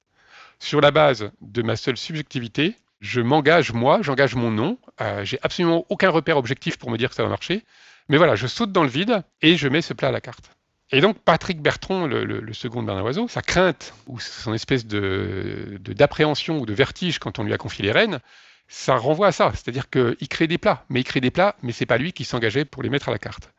Sur 0.61 0.79
la 0.79 0.91
base 0.91 1.31
de 1.41 1.63
ma 1.63 1.75
seule 1.75 1.97
subjectivité, 1.97 2.75
je 2.99 3.19
m'engage 3.19 3.73
moi, 3.73 4.03
j'engage 4.03 4.35
mon 4.35 4.51
nom, 4.51 4.77
euh, 5.01 5.25
j'ai 5.25 5.39
absolument 5.41 5.87
aucun 5.89 6.11
repère 6.11 6.37
objectif 6.37 6.77
pour 6.77 6.91
me 6.91 6.99
dire 6.99 7.09
que 7.09 7.15
ça 7.15 7.23
va 7.23 7.29
marcher, 7.29 7.65
mais 8.09 8.17
voilà, 8.17 8.35
je 8.35 8.45
saute 8.45 8.71
dans 8.71 8.83
le 8.83 8.89
vide 8.89 9.23
et 9.41 9.57
je 9.57 9.67
mets 9.67 9.81
ce 9.81 9.95
plat 9.95 10.09
à 10.09 10.11
la 10.11 10.21
carte. 10.21 10.51
Et 10.91 11.01
donc 11.01 11.17
Patrick 11.17 11.63
Bertrand, 11.63 12.05
le, 12.05 12.53
second 12.53 12.83
de 12.83 12.85
Bernard 12.85 13.05
Oiseau, 13.05 13.27
sa 13.27 13.41
crainte 13.41 13.95
ou 14.05 14.19
son 14.19 14.53
espèce 14.53 14.85
de 14.85 15.79
d'appréhension 15.79 16.59
ou 16.59 16.67
de 16.67 16.73
vertige 16.73 17.17
quand 17.17 17.39
on 17.39 17.43
lui 17.43 17.53
a 17.53 17.57
confié 17.57 17.83
les 17.83 17.91
rênes, 17.91 18.19
ça 18.67 18.95
renvoie 18.95 19.27
à 19.27 19.31
ça, 19.31 19.51
c'est-à-dire 19.55 19.89
qu'il 19.89 20.27
crée 20.29 20.45
des 20.45 20.59
plats, 20.59 20.85
mais 20.89 20.99
il 21.01 21.05
crée 21.05 21.21
des 21.21 21.31
plats, 21.31 21.55
mais 21.63 21.71
c'est 21.71 21.87
pas 21.87 21.97
lui 21.97 22.13
qui 22.13 22.23
s'engageait 22.23 22.65
pour 22.65 22.83
les 22.83 22.89
mettre 22.89 23.09
à 23.09 23.11
la 23.11 23.19
carte. 23.19 23.51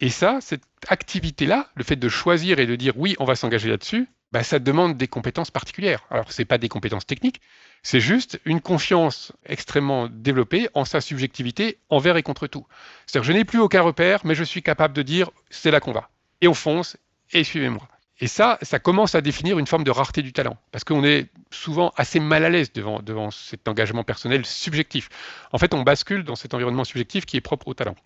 Et 0.00 0.10
ça, 0.10 0.38
cette 0.42 0.64
activité-là, 0.86 1.70
le 1.76 1.82
fait 1.82 1.96
de 1.96 2.08
choisir 2.10 2.58
et 2.58 2.66
de 2.66 2.76
dire 2.76 2.92
oui, 2.98 3.16
on 3.20 3.24
va 3.24 3.36
s'engager 3.36 3.70
là-dessus, 3.70 4.06
bah, 4.32 4.42
ça 4.42 4.58
demande 4.58 4.96
des 4.96 5.08
compétences 5.08 5.50
particulières. 5.50 6.04
Alors, 6.10 6.32
ce 6.32 6.40
n'est 6.40 6.46
pas 6.46 6.58
des 6.58 6.68
compétences 6.68 7.06
techniques, 7.06 7.40
c'est 7.82 8.00
juste 8.00 8.40
une 8.44 8.60
confiance 8.60 9.32
extrêmement 9.46 10.08
développée 10.08 10.68
en 10.74 10.84
sa 10.84 11.00
subjectivité 11.00 11.78
envers 11.88 12.16
et 12.16 12.22
contre 12.22 12.46
tout. 12.46 12.66
C'est-à-dire, 13.06 13.26
je 13.26 13.32
n'ai 13.32 13.44
plus 13.44 13.58
aucun 13.58 13.82
repère, 13.82 14.20
mais 14.24 14.34
je 14.34 14.44
suis 14.44 14.62
capable 14.62 14.94
de 14.94 15.02
dire 15.02 15.30
c'est 15.48 15.70
là 15.70 15.80
qu'on 15.80 15.92
va. 15.92 16.10
Et 16.40 16.48
on 16.48 16.54
fonce, 16.54 16.96
et 17.32 17.44
suivez-moi. 17.44 17.88
Et 18.22 18.26
ça, 18.26 18.58
ça 18.60 18.78
commence 18.78 19.14
à 19.14 19.22
définir 19.22 19.58
une 19.58 19.66
forme 19.66 19.84
de 19.84 19.90
rareté 19.90 20.20
du 20.20 20.34
talent, 20.34 20.58
parce 20.72 20.84
qu'on 20.84 21.04
est 21.04 21.30
souvent 21.50 21.92
assez 21.96 22.20
mal 22.20 22.44
à 22.44 22.50
l'aise 22.50 22.70
devant, 22.72 23.00
devant 23.00 23.30
cet 23.30 23.66
engagement 23.66 24.04
personnel 24.04 24.44
subjectif. 24.44 25.08
En 25.52 25.58
fait, 25.58 25.72
on 25.72 25.82
bascule 25.82 26.22
dans 26.22 26.36
cet 26.36 26.52
environnement 26.52 26.84
subjectif 26.84 27.24
qui 27.24 27.38
est 27.38 27.40
propre 27.40 27.68
au 27.68 27.74
talent. 27.74 27.96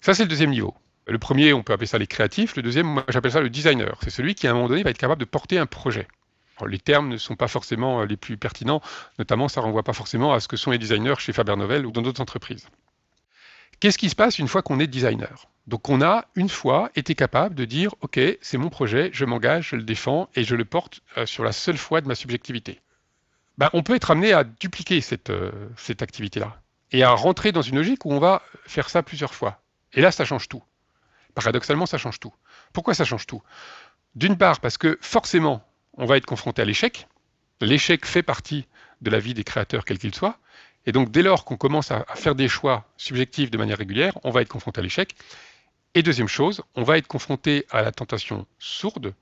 Ça, 0.00 0.14
c'est 0.14 0.22
le 0.22 0.28
deuxième 0.28 0.50
niveau. 0.50 0.74
Le 1.06 1.18
premier, 1.18 1.52
on 1.52 1.62
peut 1.62 1.72
appeler 1.72 1.86
ça 1.86 1.98
les 1.98 2.06
créatifs. 2.06 2.56
Le 2.56 2.62
deuxième, 2.62 2.86
moi, 2.86 3.04
j'appelle 3.08 3.32
ça 3.32 3.40
le 3.40 3.50
designer. 3.50 3.98
C'est 4.02 4.10
celui 4.10 4.34
qui, 4.34 4.46
à 4.46 4.50
un 4.50 4.54
moment 4.54 4.68
donné, 4.68 4.82
va 4.82 4.90
être 4.90 4.98
capable 4.98 5.20
de 5.20 5.26
porter 5.26 5.58
un 5.58 5.66
projet. 5.66 6.08
les 6.66 6.78
termes 6.78 7.08
ne 7.08 7.18
sont 7.18 7.36
pas 7.36 7.48
forcément 7.48 8.00
euh, 8.00 8.06
les 8.06 8.16
plus 8.16 8.36
pertinents, 8.36 8.80
notamment 9.18 9.48
ça 9.48 9.60
ne 9.60 9.66
renvoie 9.66 9.82
pas 9.82 9.92
forcément 9.92 10.32
à 10.32 10.40
ce 10.40 10.48
que 10.48 10.56
sont 10.56 10.70
les 10.70 10.78
designers 10.78 11.18
chez 11.18 11.32
Faber 11.32 11.56
Novel 11.56 11.84
ou 11.84 11.90
dans 11.90 12.00
d'autres 12.00 12.22
entreprises. 12.22 12.68
Qu'est-ce 13.80 13.98
qui 13.98 14.08
se 14.08 14.14
passe 14.14 14.38
une 14.38 14.48
fois 14.48 14.62
qu'on 14.62 14.80
est 14.80 14.86
designer? 14.86 15.46
Donc 15.66 15.88
on 15.88 16.00
a 16.00 16.26
une 16.36 16.48
fois 16.48 16.90
été 16.94 17.14
capable 17.14 17.54
de 17.54 17.64
dire 17.64 17.94
OK, 18.00 18.20
c'est 18.40 18.56
mon 18.56 18.70
projet, 18.70 19.10
je 19.12 19.24
m'engage, 19.24 19.70
je 19.70 19.76
le 19.76 19.82
défends 19.82 20.28
et 20.34 20.44
je 20.44 20.54
le 20.54 20.64
porte 20.64 21.00
euh, 21.18 21.26
sur 21.26 21.44
la 21.44 21.52
seule 21.52 21.76
foi 21.76 22.00
de 22.00 22.08
ma 22.08 22.14
subjectivité. 22.14 22.80
Ben, 23.58 23.68
on 23.72 23.82
peut 23.82 23.94
être 23.94 24.10
amené 24.10 24.32
à 24.32 24.44
dupliquer 24.44 25.00
cette, 25.00 25.30
euh, 25.30 25.50
cette 25.76 26.02
activité-là 26.02 26.60
et 26.92 27.02
à 27.02 27.10
rentrer 27.10 27.52
dans 27.52 27.62
une 27.62 27.76
logique 27.76 28.04
où 28.04 28.12
on 28.12 28.18
va 28.18 28.42
faire 28.66 28.88
ça 28.88 29.02
plusieurs 29.02 29.34
fois. 29.34 29.60
Et 29.92 30.00
là, 30.00 30.10
ça 30.10 30.24
change 30.24 30.48
tout. 30.48 30.62
Paradoxalement, 31.34 31.86
ça 31.86 31.98
change 31.98 32.20
tout. 32.20 32.32
Pourquoi 32.72 32.94
ça 32.94 33.04
change 33.04 33.26
tout? 33.26 33.42
D'une 34.14 34.36
part, 34.36 34.60
parce 34.60 34.78
que 34.78 34.98
forcément, 35.00 35.66
on 35.94 36.06
va 36.06 36.16
être 36.16 36.26
confronté 36.26 36.62
à 36.62 36.64
l'échec. 36.64 37.08
L'échec 37.60 38.06
fait 38.06 38.22
partie 38.22 38.66
de 39.00 39.10
la 39.10 39.18
vie 39.18 39.34
des 39.34 39.44
créateurs, 39.44 39.84
quel 39.84 39.98
qu'il 39.98 40.14
soit. 40.14 40.38
Et 40.86 40.92
donc, 40.92 41.10
dès 41.10 41.22
lors 41.22 41.44
qu'on 41.44 41.56
commence 41.56 41.90
à, 41.90 42.04
faire 42.14 42.34
des 42.34 42.48
choix 42.48 42.84
subjectifs 42.96 43.50
de 43.50 43.58
manière 43.58 43.78
régulière, 43.78 44.18
on 44.22 44.30
va 44.30 44.42
être 44.42 44.48
confronté 44.48 44.80
à 44.80 44.82
l'échec. 44.82 45.14
Et 45.94 46.02
deuxième 46.02 46.28
chose, 46.28 46.62
on 46.74 46.82
va 46.82 46.98
être 46.98 47.06
confronté 47.06 47.66
à 47.70 47.82
la 47.82 47.92
tentation 47.92 48.46
sourde, 48.58 49.14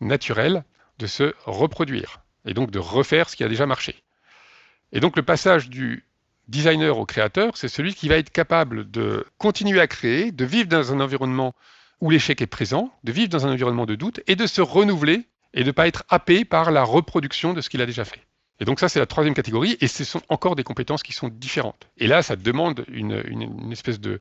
naturelle, 0.00 0.64
de 0.98 1.06
se 1.06 1.34
reproduire. 1.44 2.20
Et 2.44 2.54
donc 2.54 2.70
de 2.70 2.78
refaire 2.78 3.28
ce 3.28 3.36
qui 3.36 3.44
a 3.44 3.48
déjà 3.48 3.66
marché. 3.66 4.02
Et 4.92 5.00
donc 5.00 5.16
le 5.16 5.22
passage 5.22 5.68
du 5.68 6.04
designer 6.48 6.98
au 6.98 7.06
créateur, 7.06 7.56
c'est 7.56 7.68
celui 7.68 7.94
qui 7.94 8.08
va 8.08 8.16
être 8.16 8.30
capable 8.30 8.90
de 8.90 9.26
continuer 9.38 9.80
à 9.80 9.86
créer, 9.86 10.32
de 10.32 10.44
vivre 10.44 10.68
dans 10.68 10.92
un 10.92 11.00
environnement 11.00 11.54
où 12.00 12.10
l'échec 12.10 12.40
est 12.40 12.46
présent, 12.46 12.92
de 13.04 13.12
vivre 13.12 13.28
dans 13.28 13.46
un 13.46 13.52
environnement 13.52 13.86
de 13.86 13.94
doute 13.94 14.20
et 14.26 14.36
de 14.36 14.46
se 14.46 14.60
renouveler 14.60 15.26
et 15.54 15.62
de 15.62 15.66
ne 15.66 15.72
pas 15.72 15.88
être 15.88 16.04
happé 16.08 16.44
par 16.44 16.70
la 16.70 16.84
reproduction 16.84 17.54
de 17.54 17.60
ce 17.60 17.70
qu'il 17.70 17.80
a 17.80 17.86
déjà 17.86 18.04
fait. 18.04 18.20
Et 18.60 18.64
donc 18.64 18.80
ça, 18.80 18.88
c'est 18.88 18.98
la 18.98 19.06
troisième 19.06 19.34
catégorie, 19.34 19.76
et 19.80 19.88
ce 19.88 20.04
sont 20.04 20.22
encore 20.28 20.56
des 20.56 20.64
compétences 20.64 21.02
qui 21.02 21.12
sont 21.12 21.28
différentes. 21.28 21.88
Et 21.98 22.06
là, 22.06 22.22
ça 22.22 22.36
demande 22.36 22.84
une, 22.88 23.70
espèce 23.70 24.00
de, 24.00 24.20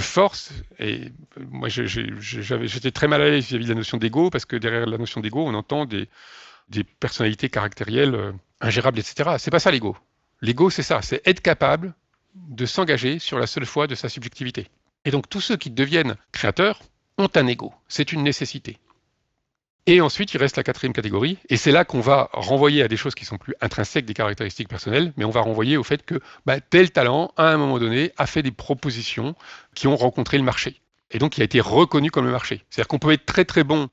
force. 0.00 0.52
Et 0.78 1.12
moi, 1.50 1.68
j'étais 1.68 2.90
très 2.90 3.08
mal 3.08 3.22
à 3.22 3.30
l'aise 3.30 3.46
vis-à-vis 3.46 3.64
de 3.64 3.70
la 3.70 3.74
notion 3.74 3.98
d'ego, 3.98 4.30
parce 4.30 4.46
que 4.46 4.56
derrière 4.56 4.86
la 4.86 4.96
notion 4.96 5.20
d'ego, 5.20 5.44
on 5.46 5.54
entend 5.54 5.84
des, 5.84 6.08
des 6.70 6.84
personnalités 6.84 7.48
caractérielles 7.50 8.14
euh, 8.14 8.32
ingérables, 8.60 8.98
etc. 8.98 9.36
C'est 9.38 9.50
pas 9.50 9.58
ça 9.58 9.70
l'ego. 9.70 9.96
L'ego, 10.40 10.70
c'est 10.70 10.82
ça, 10.82 11.02
c'est 11.02 11.26
être 11.26 11.40
capable 11.40 11.94
de 12.34 12.66
s'engager 12.66 13.18
sur 13.18 13.38
la 13.38 13.46
seule 13.46 13.66
foi 13.66 13.86
de 13.86 13.94
sa 13.94 14.08
subjectivité. 14.08 14.68
Et 15.04 15.10
donc 15.10 15.28
tous 15.28 15.40
ceux 15.40 15.56
qui 15.56 15.70
deviennent 15.70 16.16
créateurs 16.32 16.80
ont 17.16 17.28
un 17.34 17.46
ego, 17.46 17.72
c'est 17.88 18.12
une 18.12 18.22
nécessité. 18.22 18.78
Et 19.86 20.02
ensuite, 20.02 20.34
il 20.34 20.38
reste 20.38 20.58
la 20.58 20.62
quatrième 20.62 20.92
catégorie, 20.92 21.38
et 21.48 21.56
c'est 21.56 21.72
là 21.72 21.86
qu'on 21.86 22.00
va 22.02 22.28
renvoyer 22.34 22.82
à 22.82 22.88
des 22.88 22.98
choses 22.98 23.14
qui 23.14 23.24
sont 23.24 23.38
plus 23.38 23.54
intrinsèques 23.62 24.04
des 24.04 24.12
caractéristiques 24.12 24.68
personnelles, 24.68 25.14
mais 25.16 25.24
on 25.24 25.30
va 25.30 25.40
renvoyer 25.40 25.78
au 25.78 25.82
fait 25.82 26.04
que 26.04 26.20
bah, 26.44 26.60
tel 26.60 26.90
talent, 26.90 27.32
à 27.38 27.48
un 27.48 27.56
moment 27.56 27.78
donné, 27.78 28.12
a 28.18 28.26
fait 28.26 28.42
des 28.42 28.50
propositions 28.50 29.34
qui 29.74 29.86
ont 29.86 29.96
rencontré 29.96 30.36
le 30.36 30.44
marché. 30.44 30.82
Et 31.10 31.18
donc, 31.18 31.38
il 31.38 31.40
a 31.40 31.44
été 31.44 31.60
reconnu 31.60 32.10
comme 32.10 32.26
le 32.26 32.32
marché. 32.32 32.66
C'est-à-dire 32.68 32.88
qu'on 32.88 32.98
peut 32.98 33.12
être 33.12 33.24
très 33.24 33.46
très 33.46 33.64
bon 33.64 33.88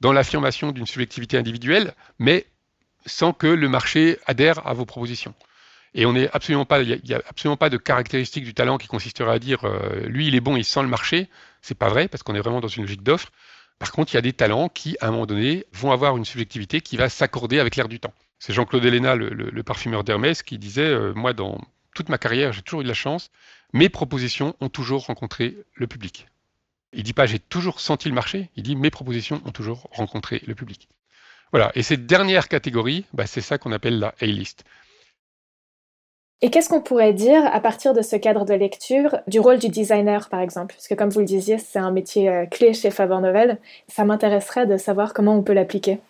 dans 0.00 0.12
l'affirmation 0.12 0.70
d'une 0.70 0.86
subjectivité 0.86 1.36
individuelle, 1.36 1.94
mais 2.20 2.46
sans 3.04 3.32
que 3.32 3.48
le 3.48 3.68
marché 3.68 4.18
adhère 4.26 4.64
à 4.68 4.72
vos 4.72 4.84
propositions. 4.84 5.34
Et 5.94 6.06
on 6.06 6.12
n'est 6.12 6.30
absolument 6.32 6.64
pas, 6.64 6.82
il 6.82 7.00
n'y 7.04 7.14
a, 7.14 7.22
absolument 7.28 7.56
pas 7.56 7.70
de 7.70 7.76
caractéristique 7.76 8.44
du 8.44 8.54
talent 8.54 8.78
qui 8.78 8.86
consisterait 8.86 9.32
à 9.32 9.38
dire 9.38 9.64
euh, 9.64 10.06
lui 10.06 10.28
il 10.28 10.34
est 10.34 10.40
bon, 10.40 10.56
il 10.56 10.64
sent 10.64 10.82
le 10.82 10.88
marché. 10.88 11.28
C'est 11.62 11.76
pas 11.76 11.88
vrai 11.88 12.08
parce 12.08 12.22
qu'on 12.22 12.34
est 12.34 12.40
vraiment 12.40 12.60
dans 12.60 12.68
une 12.68 12.82
logique 12.82 13.02
d'offre. 13.02 13.30
Par 13.78 13.92
contre, 13.92 14.12
il 14.12 14.16
y 14.16 14.18
a 14.18 14.22
des 14.22 14.34
talents 14.34 14.68
qui, 14.68 14.96
à 15.00 15.08
un 15.08 15.10
moment 15.10 15.26
donné, 15.26 15.64
vont 15.72 15.90
avoir 15.90 16.16
une 16.16 16.24
subjectivité 16.24 16.80
qui 16.80 16.96
va 16.96 17.08
s'accorder 17.08 17.58
avec 17.58 17.76
l'air 17.76 17.88
du 17.88 17.98
temps. 17.98 18.12
C'est 18.38 18.52
Jean-Claude 18.52 18.84
Héléna, 18.84 19.16
le, 19.16 19.62
parfumeur 19.62 20.04
d'Hermès, 20.04 20.42
qui 20.42 20.58
disait 20.58 20.82
euh, 20.82 21.12
moi 21.14 21.32
dans 21.32 21.58
toute 21.94 22.08
ma 22.08 22.18
carrière, 22.18 22.52
j'ai 22.52 22.62
toujours 22.62 22.82
eu 22.82 22.84
de 22.84 22.88
la 22.88 22.94
chance. 22.94 23.30
Mes 23.72 23.88
propositions 23.88 24.54
ont 24.60 24.68
toujours 24.68 25.06
rencontré 25.06 25.56
le 25.74 25.86
public. 25.86 26.26
Il 26.92 27.02
dit 27.02 27.12
pas 27.12 27.26
j'ai 27.26 27.38
toujours 27.38 27.80
senti 27.80 28.08
le 28.08 28.14
marché, 28.14 28.50
il 28.56 28.62
dit 28.62 28.76
mes 28.76 28.90
propositions 28.90 29.40
ont 29.44 29.52
toujours 29.52 29.88
rencontré 29.92 30.42
le 30.46 30.54
public. 30.54 30.88
Voilà. 31.52 31.70
Et 31.74 31.82
cette 31.82 32.06
dernière 32.06 32.48
catégorie, 32.48 33.04
bah, 33.12 33.26
c'est 33.26 33.40
ça 33.40 33.58
qu'on 33.58 33.72
appelle 33.72 33.98
la 33.98 34.14
A-list. 34.20 34.64
Et 36.42 36.50
qu'est-ce 36.50 36.70
qu'on 36.70 36.80
pourrait 36.80 37.12
dire 37.12 37.44
à 37.52 37.60
partir 37.60 37.92
de 37.92 38.00
ce 38.00 38.16
cadre 38.16 38.46
de 38.46 38.54
lecture 38.54 39.18
du 39.26 39.40
rôle 39.40 39.58
du 39.58 39.68
designer, 39.68 40.30
par 40.30 40.40
exemple? 40.40 40.74
Parce 40.74 40.88
que 40.88 40.94
comme 40.94 41.10
vous 41.10 41.20
le 41.20 41.26
disiez, 41.26 41.58
c'est 41.58 41.78
un 41.78 41.90
métier 41.90 42.30
euh, 42.30 42.46
clé 42.46 42.72
chez 42.72 42.90
Faber 42.90 43.18
Novel. 43.20 43.58
Ça 43.88 44.04
m'intéresserait 44.04 44.66
de 44.66 44.78
savoir 44.78 45.12
comment 45.12 45.36
on 45.36 45.42
peut 45.42 45.52
l'appliquer. 45.52 46.00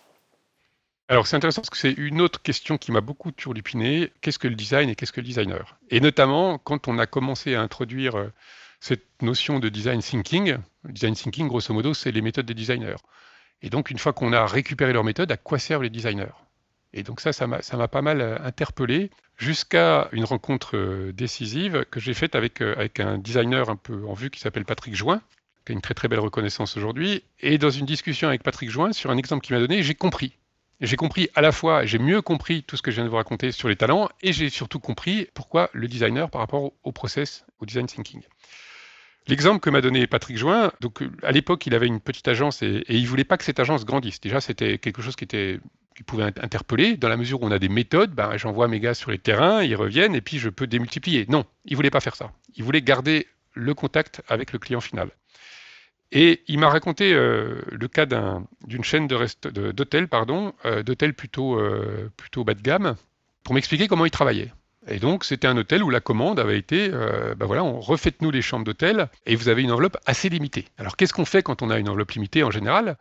Alors 1.09 1.27
c'est 1.27 1.35
intéressant 1.35 1.63
parce 1.63 1.71
que 1.71 1.77
c'est 1.77 1.91
une 1.91 2.21
autre 2.21 2.41
question 2.41 2.79
qui 2.79 2.93
m'a 2.93 3.01
beaucoup 3.01 3.33
turlupiné. 3.33 4.13
Qu'est-ce 4.21 4.39
que 4.39 4.47
le 4.47 4.55
design 4.55 4.89
et 4.89 4.95
qu'est-ce 4.95 5.11
que 5.11 5.21
le 5.21 5.27
designer? 5.27 5.77
Et 5.91 5.99
notamment 5.99 6.59
quand 6.59 6.87
on 6.87 7.01
a 7.01 7.07
commencé 7.07 7.57
à 7.57 7.61
introduire 7.61 8.17
euh, 8.17 8.33
cette 8.79 9.21
notion 9.21 9.59
de 9.59 9.69
design 9.69 10.01
thinking. 10.01 10.59
design 10.85 11.17
thinking, 11.17 11.49
grosso 11.49 11.75
modo, 11.75 11.93
c'est 11.93 12.13
les 12.13 12.23
méthodes 12.23 12.47
des 12.47 12.55
designers. 12.55 13.03
Et 13.63 13.71
donc 13.71 13.91
une 13.91 13.99
fois 13.99 14.13
qu'on 14.13 14.33
a 14.33 14.47
récupéré 14.47 14.93
leurs 14.93 15.03
méthodes, 15.03 15.33
à 15.33 15.37
quoi 15.37 15.59
servent 15.59 15.83
les 15.83 15.91
designers? 15.91 16.37
Et 16.93 17.03
donc 17.03 17.21
ça, 17.21 17.33
ça 17.33 17.47
m'a 17.49 17.89
pas 17.89 18.03
mal 18.03 18.21
euh, 18.21 18.39
interpellé 18.45 19.11
jusqu'à 19.41 20.09
une 20.13 20.25
rencontre 20.25 20.77
euh, 20.77 21.13
décisive 21.13 21.85
que 21.91 21.99
j'ai 21.99 22.15
faite 22.15 22.35
avec, 22.35 22.61
euh, 22.61 22.75
avec 22.77 23.01
un 23.01 23.19
designer 23.19 23.71
un 23.71 23.77
peu 23.77 24.05
en 24.07 24.13
vue 24.13 24.31
qui 24.31 24.39
s'appelle 24.39 24.67
Patrick 24.67 24.95
Join, 24.95 25.21
qui 25.65 25.73
a 25.73 25.75
une 25.75 25.81
très 25.81 25.95
très 25.95 26.09
belle 26.09 26.21
reconnaissance 26.21 26.77
aujourd'hui. 26.77 27.25
Et 27.41 27.57
dans 27.57 27.71
une 27.71 27.87
discussion 27.87 28.29
avec 28.29 28.43
Patrick 28.43 28.71
Join 28.71 28.93
sur 28.93 29.11
un 29.11 29.17
exemple 29.17 29.45
qu'il 29.45 29.57
m'a 29.57 29.61
donné, 29.61 29.83
j'ai 29.83 29.95
compris. 29.95 30.37
J'ai 30.83 30.97
compris 30.97 31.29
à 31.35 31.41
la 31.41 31.53
fois, 31.53 31.85
j'ai 31.85 31.99
mieux 31.99 32.23
compris 32.23 32.63
tout 32.63 32.77
ce 32.77 32.83
que 32.83 32.91
je 32.91 32.97
viens 32.97 33.05
de 33.05 33.11
vous 33.11 33.17
raconter 33.17 33.51
sur 33.51 33.69
les 33.69 33.77
talents, 33.77 34.09
et 34.23 34.33
j'ai 34.33 34.49
surtout 34.51 34.79
compris 34.79 35.29
pourquoi 35.35 35.71
le 35.73 35.89
designer 35.89 36.31
par 36.31 36.41
rapport 36.41 36.73
au 36.83 36.93
process, 36.93 37.45
au 37.61 37.67
design 37.67 37.87
thinking. 37.87 38.23
L'exemple 39.27 39.61
que 39.61 39.69
m'a 39.69 39.81
donné 39.81 40.07
Patrick 40.07 40.39
Join, 40.39 40.71
donc 40.81 41.03
à 41.23 41.33
l'époque 41.33 41.67
il 41.67 41.75
avait 41.75 41.87
une 41.87 42.01
petite 42.01 42.29
agence 42.29 42.63
et, 42.63 42.85
et 42.89 42.97
il 42.97 43.07
voulait 43.07 43.25
pas 43.25 43.37
que 43.37 43.45
cette 43.45 43.61
agence 43.61 43.85
grandisse. 43.85 44.21
Déjà 44.21 44.41
c'était 44.41 44.79
quelque 44.79 45.03
chose 45.03 45.17
qui 45.17 45.25
était 45.25 45.61
qui 45.97 46.03
pouvait 46.03 46.25
interpeller. 46.25 46.97
Dans 46.97 47.09
la 47.09 47.17
mesure 47.17 47.43
où 47.43 47.47
on 47.47 47.51
a 47.51 47.59
des 47.59 47.69
méthodes, 47.69 48.13
ben, 48.13 48.37
j'envoie 48.37 48.69
mes 48.69 48.81
gars 48.81 48.95
sur 48.95 49.11
les 49.11 49.19
terrains, 49.19 49.63
ils 49.63 49.77
reviennent 49.77 50.15
et 50.15 50.21
puis 50.21 50.39
je 50.39 50.49
peux 50.49 50.67
démultiplier. 50.67 51.27
Non, 51.29 51.45
il 51.65 51.77
voulait 51.77 51.91
pas 51.91 52.01
faire 52.01 52.17
ça. 52.17 52.33
Il 52.55 52.65
voulait 52.65 52.83
garder 52.83 53.27
le 53.55 53.75
contact 53.75 54.23
avec 54.29 54.53
le 54.53 54.59
client 54.59 54.81
final. 54.81 55.11
Et 56.13 56.43
il 56.49 56.59
m'a 56.59 56.69
raconté 56.69 57.13
euh, 57.15 57.61
le 57.71 57.89
cas 57.89 58.07
d'une 58.07 58.85
chaîne 58.85 59.07
d'hôtels, 59.07 60.09
pardon, 60.09 60.55
euh, 60.65 60.83
d'hôtels 60.83 61.15
plutôt, 61.15 61.59
euh, 61.59 62.11
plutôt 62.17 62.43
bas 62.43 62.55
de 62.55 62.63
gamme, 62.63 62.97
pour 63.45 63.55
m'expliquer 63.55 63.87
comment 63.87 64.05
il 64.05 64.11
travaillait. 64.11 64.53
Et 64.89 64.99
donc, 64.99 65.25
c'était 65.25 65.47
un 65.47 65.57
hôtel 65.57 65.85
où 65.85 65.91
la 65.91 66.01
commande 66.01 66.41
avait 66.41 66.59
été, 66.59 66.89
ben 66.89 67.45
voilà, 67.45 67.63
on 67.63 67.81
refait-nous 67.81 68.31
les 68.31 68.41
chambres 68.41 68.65
d'hôtel 68.65 69.11
et 69.27 69.37
vous 69.37 69.51
avez 69.51 69.63
une 69.63 69.73
enveloppe 69.73 69.99
assez 70.07 70.31
limitée. 70.31 70.65
Alors, 70.79 70.97
qu'est-ce 70.97 71.13
qu'on 71.13 71.27
fait 71.27 71.43
quand 71.43 71.61
on 71.61 71.69
a 71.69 71.79
une 71.79 71.89
enveloppe 71.89 72.13
limitée 72.13 72.43
en 72.43 72.51
général? 72.51 72.97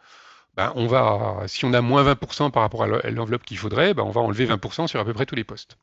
Ben, 0.59 0.73
on 0.75 0.87
va, 0.87 1.43
si 1.47 1.63
on 1.63 1.71
a 1.71 1.79
moins 1.79 2.03
20% 2.03 2.51
par 2.51 2.63
rapport 2.63 2.83
à 2.83 2.87
l'enveloppe 3.11 3.43
qu'il 3.43 3.57
faudrait, 3.57 3.93
ben, 3.93 4.03
on 4.03 4.09
va 4.09 4.19
enlever 4.19 4.45
20% 4.45 4.87
sur 4.87 4.99
à 4.99 5.05
peu 5.05 5.13
près 5.13 5.25
tous 5.25 5.35
les 5.35 5.45
postes. 5.45 5.77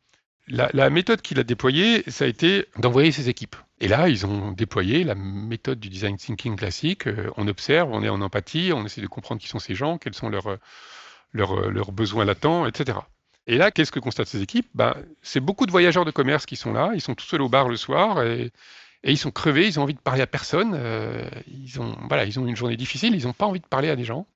La, 0.49 0.91
méthode 0.91 1.23
qu'il 1.23 1.41
a 1.41 1.45
déployée, 1.45 2.05
ça 2.09 2.27
a 2.27 2.29
été 2.29 2.67
d'envoyer 2.77 3.11
ses 3.11 3.31
équipes. 3.31 3.57
Et 3.81 3.89
là, 3.89 4.11
ils 4.11 4.27
ont 4.27 4.53
déployé 4.53 5.03
la 5.03 5.15
méthode 5.15 5.81
du 5.81 5.89
design 5.89 6.19
thinking 6.19 6.57
classique. 6.57 7.07
Euh, 7.07 7.31
on 7.39 7.49
observe, 7.49 7.89
on 7.91 8.03
est 8.03 8.11
en 8.11 8.21
empathie, 8.21 8.71
on 8.75 8.85
essaie 8.85 9.01
de 9.01 9.07
comprendre 9.07 9.41
qui 9.41 9.49
sont 9.49 9.59
ces 9.59 9.75
gens, 9.75 9.97
quels 9.97 10.13
sont 10.13 10.29
leurs, 10.29 11.93
besoins 11.93 12.27
latents, 12.27 12.67
etc. 12.67 12.99
Et 13.47 13.57
là, 13.57 13.71
qu'est-ce 13.71 13.91
que 13.91 13.99
constatent 13.99 14.29
ces 14.29 14.43
équipes? 14.43 14.69
Ben, 14.75 14.95
C'est 15.23 15.41
beaucoup 15.41 15.65
de 15.65 15.71
voyageurs 15.71 16.05
de 16.05 16.11
commerce 16.11 16.45
qui 16.45 16.57
sont 16.57 16.75
là, 16.75 16.91
ils 16.93 17.01
sont 17.01 17.15
tout 17.15 17.25
seuls 17.25 17.41
au 17.41 17.49
bar 17.49 17.71
le 17.71 17.79
soir 17.79 18.23
et, 18.23 18.53
ils 19.05 19.17
sont 19.17 19.31
crevés, 19.31 19.69
ils 19.69 19.81
ont 19.81 19.85
envie 19.85 19.95
de 19.95 20.01
parler 20.01 20.21
à 20.21 20.27
personne, 20.27 20.75
euh, 20.75 21.27
ils, 21.47 21.81
ont, 21.81 21.97
ils 22.27 22.39
ont 22.41 22.47
une 22.47 22.57
journée 22.57 22.77
difficile, 22.77 23.15
ils 23.15 23.25
n'ont 23.25 23.33
pas 23.33 23.47
envie 23.47 23.61
de 23.61 23.67
parler 23.67 23.89
à 23.89 23.97
des 23.97 24.05
gens. 24.05 24.27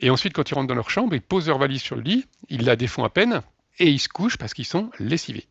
Et 0.00 0.10
ensuite, 0.10 0.32
quand 0.32 0.50
ils 0.50 0.54
rentrent 0.54 0.68
dans 0.68 0.74
leur 0.74 0.90
chambre, 0.90 1.14
ils 1.14 1.22
posent 1.22 1.48
leur 1.48 1.58
valise 1.58 1.82
sur 1.82 1.96
le 1.96 2.02
lit, 2.02 2.26
ils 2.48 2.64
la 2.64 2.76
défont 2.76 3.04
à 3.04 3.10
peine 3.10 3.42
et 3.78 3.88
ils 3.88 3.98
se 3.98 4.08
couchent 4.08 4.36
parce 4.36 4.54
qu'ils 4.54 4.66
sont 4.66 4.90
lessivés. 4.98 5.46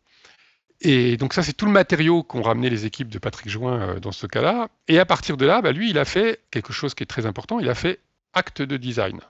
Et 0.80 1.16
donc 1.16 1.32
ça, 1.32 1.42
c'est 1.42 1.54
tout 1.54 1.66
le 1.66 1.72
matériau 1.72 2.22
qu'ont 2.22 2.42
ramené 2.42 2.68
les 2.68 2.84
équipes 2.84 3.08
de 3.08 3.18
Patrick 3.18 3.48
Join 3.48 3.80
euh, 3.80 4.00
dans 4.00 4.12
ce 4.12 4.26
cas-là. 4.26 4.68
Et 4.88 4.98
à 4.98 5.06
partir 5.06 5.36
de 5.36 5.46
là, 5.46 5.62
bah, 5.62 5.72
lui, 5.72 5.90
il 5.90 5.98
a 5.98 6.04
fait 6.04 6.40
quelque 6.50 6.72
chose 6.72 6.94
qui 6.94 7.02
est 7.02 7.06
très 7.06 7.26
important, 7.26 7.60
il 7.60 7.68
a 7.68 7.74
fait 7.74 8.00
acte 8.34 8.62
de 8.62 8.76
design. 8.76 9.20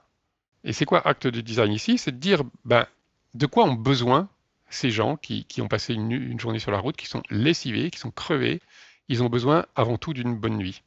Et 0.65 0.73
c'est 0.73 0.85
quoi 0.85 1.07
acte 1.07 1.29
de 1.29 1.41
design 1.41 1.73
ici? 1.73 1.99
C'est 1.99 2.13
de 2.13 2.17
dire 2.17 2.43
bah, 2.65 2.89
de 3.35 3.47
quoi 3.47 3.65
ont 3.65 3.75
besoin 3.75 4.29
ces 4.69 4.91
gens 4.91 5.17
qui, 5.17 5.47
ont 5.61 5.69
passé 5.69 5.95
une, 5.95 6.41
journée 6.41 6.59
sur 6.59 6.73
la 6.73 6.79
route, 6.79 6.97
qui 6.97 7.07
sont 7.07 7.23
lessivés, 7.31 7.91
qui 7.91 8.01
sont 8.01 8.11
crevés? 8.11 8.61
Ils 9.09 9.23
ont 9.23 9.29
besoin 9.29 9.65
avant 9.77 9.97
tout 9.97 10.13
d'une 10.13 10.35
bonne 10.35 10.57
nuit. 10.57 10.83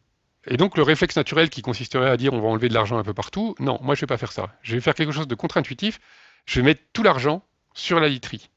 Et 0.47 0.57
donc 0.57 0.77
le 0.77 0.83
réflexe 0.83 1.15
naturel 1.15 1.49
qui 1.49 1.61
consisterait 1.61 2.09
à 2.09 2.17
dire 2.17 2.33
on 2.33 2.41
va 2.41 2.47
enlever 2.47 2.69
de 2.69 2.73
l'argent 2.73 2.97
un 2.97 3.03
peu 3.03 3.13
partout, 3.13 3.55
non, 3.59 3.79
moi 3.81 3.95
je 3.95 3.99
ne 3.99 4.01
vais 4.01 4.07
pas 4.07 4.17
faire 4.17 4.31
ça. 4.31 4.49
Je 4.61 4.75
vais 4.75 4.81
faire 4.81 4.95
quelque 4.95 5.11
chose 5.11 5.27
de 5.27 5.35
contre-intuitif. 5.35 5.99
Je 6.45 6.59
vais 6.59 6.65
mettre 6.65 6.81
tout 6.93 7.03
l'argent 7.03 7.43
sur 7.73 7.99
la 7.99 8.07
literie 8.07 8.49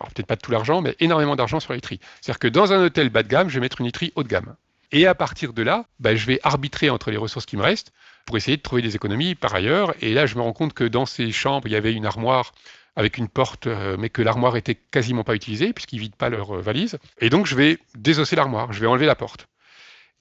alors 0.00 0.10
peut-être 0.12 0.26
pas 0.26 0.36
tout 0.36 0.50
l'argent, 0.50 0.80
mais 0.80 0.96
énormément 0.98 1.36
d'argent 1.36 1.60
sur 1.60 1.72
la 1.72 1.76
literie. 1.76 2.00
C'est-à-dire 2.20 2.38
que 2.38 2.48
dans 2.48 2.72
un 2.72 2.82
hôtel 2.84 3.10
bas 3.10 3.22
de 3.22 3.28
gamme, 3.28 3.48
je 3.48 3.54
vais 3.54 3.60
mettre 3.60 3.80
une 3.80 3.86
literie 3.86 4.12
haut 4.16 4.22
de 4.22 4.28
gamme. 4.28 4.56
Et 4.92 5.06
à 5.06 5.14
partir 5.14 5.52
de 5.52 5.62
là, 5.62 5.84
bah, 6.00 6.16
je 6.16 6.26
vais 6.26 6.40
arbitrer 6.42 6.90
entre 6.90 7.10
les 7.10 7.16
ressources 7.16 7.46
qui 7.46 7.56
me 7.56 7.62
restent 7.62 7.92
pour 8.26 8.36
essayer 8.36 8.56
de 8.56 8.62
trouver 8.62 8.82
des 8.82 8.96
économies 8.96 9.34
par 9.34 9.54
ailleurs. 9.54 9.94
Et 10.00 10.14
là, 10.14 10.26
je 10.26 10.34
me 10.36 10.40
rends 10.40 10.52
compte 10.52 10.72
que 10.72 10.84
dans 10.84 11.06
ces 11.06 11.30
chambres, 11.30 11.68
il 11.68 11.72
y 11.72 11.76
avait 11.76 11.92
une 11.92 12.06
armoire 12.06 12.52
avec 12.96 13.18
une 13.18 13.28
porte, 13.28 13.68
euh, 13.68 13.96
mais 13.98 14.08
que 14.08 14.20
l'armoire 14.20 14.56
était 14.56 14.74
quasiment 14.74 15.22
pas 15.22 15.36
utilisée 15.36 15.72
puisqu'ils 15.72 16.00
vident 16.00 16.16
pas 16.18 16.28
leurs 16.28 16.56
euh, 16.56 16.60
valises. 16.60 16.98
Et 17.20 17.30
donc, 17.30 17.46
je 17.46 17.54
vais 17.54 17.78
désosser 17.94 18.34
l'armoire, 18.34 18.72
je 18.72 18.80
vais 18.80 18.86
enlever 18.86 19.06
la 19.06 19.14
porte. 19.14 19.46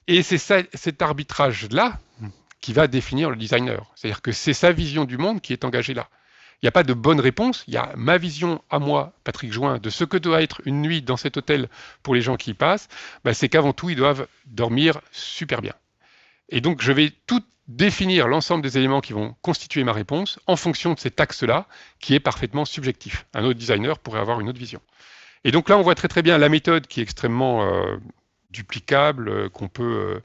Et 0.09 0.23
c'est 0.23 0.39
cet 0.39 1.03
arbitrage-là 1.03 1.99
qui 2.61 2.73
va 2.73 2.87
définir 2.87 3.29
le 3.29 3.35
designer. 3.35 3.85
C'est-à-dire 3.95 4.23
que 4.23 4.31
c'est 4.31 4.55
sa 4.55 4.71
vision 4.71 5.05
du 5.05 5.19
monde 5.19 5.39
qui 5.39 5.53
est 5.53 5.63
engagée 5.63 5.93
là. 5.93 6.09
Il 6.55 6.65
n'y 6.65 6.67
a 6.67 6.71
pas 6.71 6.81
de 6.81 6.95
bonne 6.95 7.19
réponse. 7.19 7.63
Il 7.67 7.75
y 7.75 7.77
a 7.77 7.93
ma 7.95 8.17
vision 8.17 8.59
à 8.71 8.79
moi, 8.79 9.13
Patrick 9.23 9.53
Join, 9.53 9.77
de 9.77 9.89
ce 9.91 10.03
que 10.05 10.17
doit 10.17 10.41
être 10.41 10.61
une 10.65 10.81
nuit 10.81 11.03
dans 11.03 11.15
cet 11.15 11.37
hôtel 11.37 11.69
pour 12.01 12.15
les 12.15 12.21
gens 12.21 12.37
qui 12.37 12.49
y 12.49 12.53
passent. 12.55 12.89
Bah, 13.23 13.35
c'est 13.35 13.49
qu'avant 13.49 13.71
tout, 13.71 13.91
ils 13.91 13.95
doivent 13.95 14.27
dormir 14.47 14.99
super 15.11 15.61
bien. 15.61 15.73
Et 16.49 16.59
donc, 16.59 16.81
je 16.81 16.91
vais 16.91 17.13
tout 17.27 17.43
définir 17.67 18.27
l'ensemble 18.27 18.63
des 18.63 18.79
éléments 18.79 19.01
qui 19.01 19.13
vont 19.13 19.35
constituer 19.43 19.83
ma 19.83 19.93
réponse 19.93 20.39
en 20.47 20.55
fonction 20.55 20.95
de 20.95 20.99
cet 20.99 21.21
axe-là, 21.21 21.67
qui 21.99 22.15
est 22.15 22.19
parfaitement 22.19 22.65
subjectif. 22.65 23.27
Un 23.35 23.45
autre 23.45 23.59
designer 23.59 23.99
pourrait 23.99 24.21
avoir 24.21 24.39
une 24.39 24.49
autre 24.49 24.59
vision. 24.59 24.81
Et 25.43 25.51
donc 25.51 25.69
là, 25.69 25.77
on 25.77 25.83
voit 25.83 25.95
très 25.95 26.07
très 26.07 26.23
bien 26.23 26.39
la 26.39 26.49
méthode 26.49 26.87
qui 26.87 26.99
est 26.99 27.03
extrêmement 27.03 27.63
euh, 27.63 27.97
duplicable, 28.49 29.29
euh, 29.29 29.49
qu'on 29.49 29.67
peut 29.67 29.83
euh, 29.83 30.19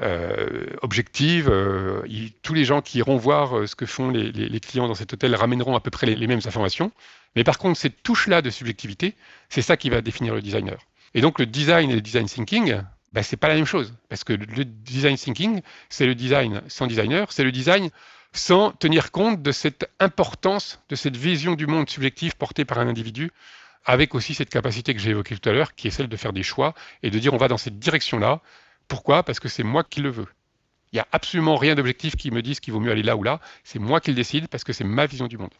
euh, 0.00 0.66
objective. 0.80 1.48
Euh, 1.50 2.02
tous 2.42 2.54
les 2.54 2.64
gens 2.64 2.80
qui 2.80 2.98
iront 2.98 3.16
voir 3.16 3.68
ce 3.68 3.74
que 3.74 3.84
font 3.84 4.10
les, 4.10 4.60
clients 4.60 4.88
dans 4.88 4.94
cet 4.94 5.12
hôtel 5.12 5.34
ramèneront 5.34 5.76
à 5.76 5.80
peu 5.80 5.90
près 5.90 6.06
les, 6.06 6.26
mêmes 6.26 6.40
informations. 6.46 6.92
Mais 7.36 7.44
par 7.44 7.58
contre, 7.58 7.78
cette 7.78 8.02
touche-là 8.02 8.42
de 8.42 8.50
subjectivité, 8.50 9.14
c'est 9.48 9.62
ça 9.62 9.76
qui 9.76 9.90
va 9.90 10.00
définir 10.00 10.34
le 10.34 10.42
designer. 10.42 10.78
Et 11.14 11.20
donc 11.20 11.38
le 11.38 11.46
design 11.46 11.90
et 11.90 11.94
le 11.94 12.00
design 12.00 12.26
thinking, 12.26 12.80
bah, 13.12 13.22
c'est 13.22 13.36
pas 13.36 13.48
la 13.48 13.54
même 13.54 13.66
chose. 13.66 13.92
Parce 14.08 14.24
que 14.24 14.32
le 14.32 14.64
design 14.64 15.16
thinking, 15.16 15.60
c'est 15.90 16.06
le 16.06 16.14
design 16.14 16.62
sans 16.68 16.86
designer, 16.86 17.30
c'est 17.30 17.44
le 17.44 17.52
design 17.52 17.90
sans 18.32 18.70
tenir 18.70 19.10
compte 19.12 19.42
de 19.42 19.52
cette 19.52 19.90
importance, 20.00 20.80
de 20.88 20.96
cette 20.96 21.18
vision 21.18 21.54
du 21.54 21.66
monde 21.66 21.90
subjectif 21.90 22.34
portée 22.34 22.64
par 22.64 22.78
un 22.78 22.88
individu, 22.88 23.30
avec 23.84 24.14
aussi 24.14 24.34
cette 24.34 24.50
capacité 24.50 24.94
que 24.94 25.00
j'ai 25.00 25.10
évoquée 25.10 25.36
tout 25.36 25.48
à 25.48 25.52
l'heure, 25.52 25.74
qui 25.74 25.88
est 25.88 25.90
celle 25.90 26.08
de 26.08 26.16
faire 26.16 26.32
des 26.32 26.42
choix 26.42 26.74
et 27.02 27.10
de 27.10 27.18
dire 27.18 27.34
on 27.34 27.38
va 27.38 27.48
dans 27.48 27.58
cette 27.58 27.78
direction-là, 27.78 28.40
pourquoi? 28.88 29.22
Parce 29.22 29.40
que 29.40 29.48
c'est 29.48 29.62
moi 29.62 29.84
qui 29.84 30.00
le 30.00 30.10
veux. 30.10 30.26
Il 30.92 30.96
n'y 30.96 31.00
a 31.00 31.08
absolument 31.12 31.56
rien 31.56 31.74
d'objectif 31.74 32.16
qui 32.16 32.30
me 32.30 32.42
dise 32.42 32.60
qu'il 32.60 32.74
vaut 32.74 32.80
mieux 32.80 32.92
aller 32.92 33.02
là 33.02 33.16
ou 33.16 33.22
là. 33.22 33.40
C'est 33.64 33.78
moi 33.78 34.00
qui 34.00 34.10
le 34.10 34.16
décide 34.16 34.48
parce 34.48 34.64
que 34.64 34.72
c'est 34.72 34.84
ma 34.84 35.06
vision 35.06 35.26
du 35.26 35.38
monde. 35.38 35.54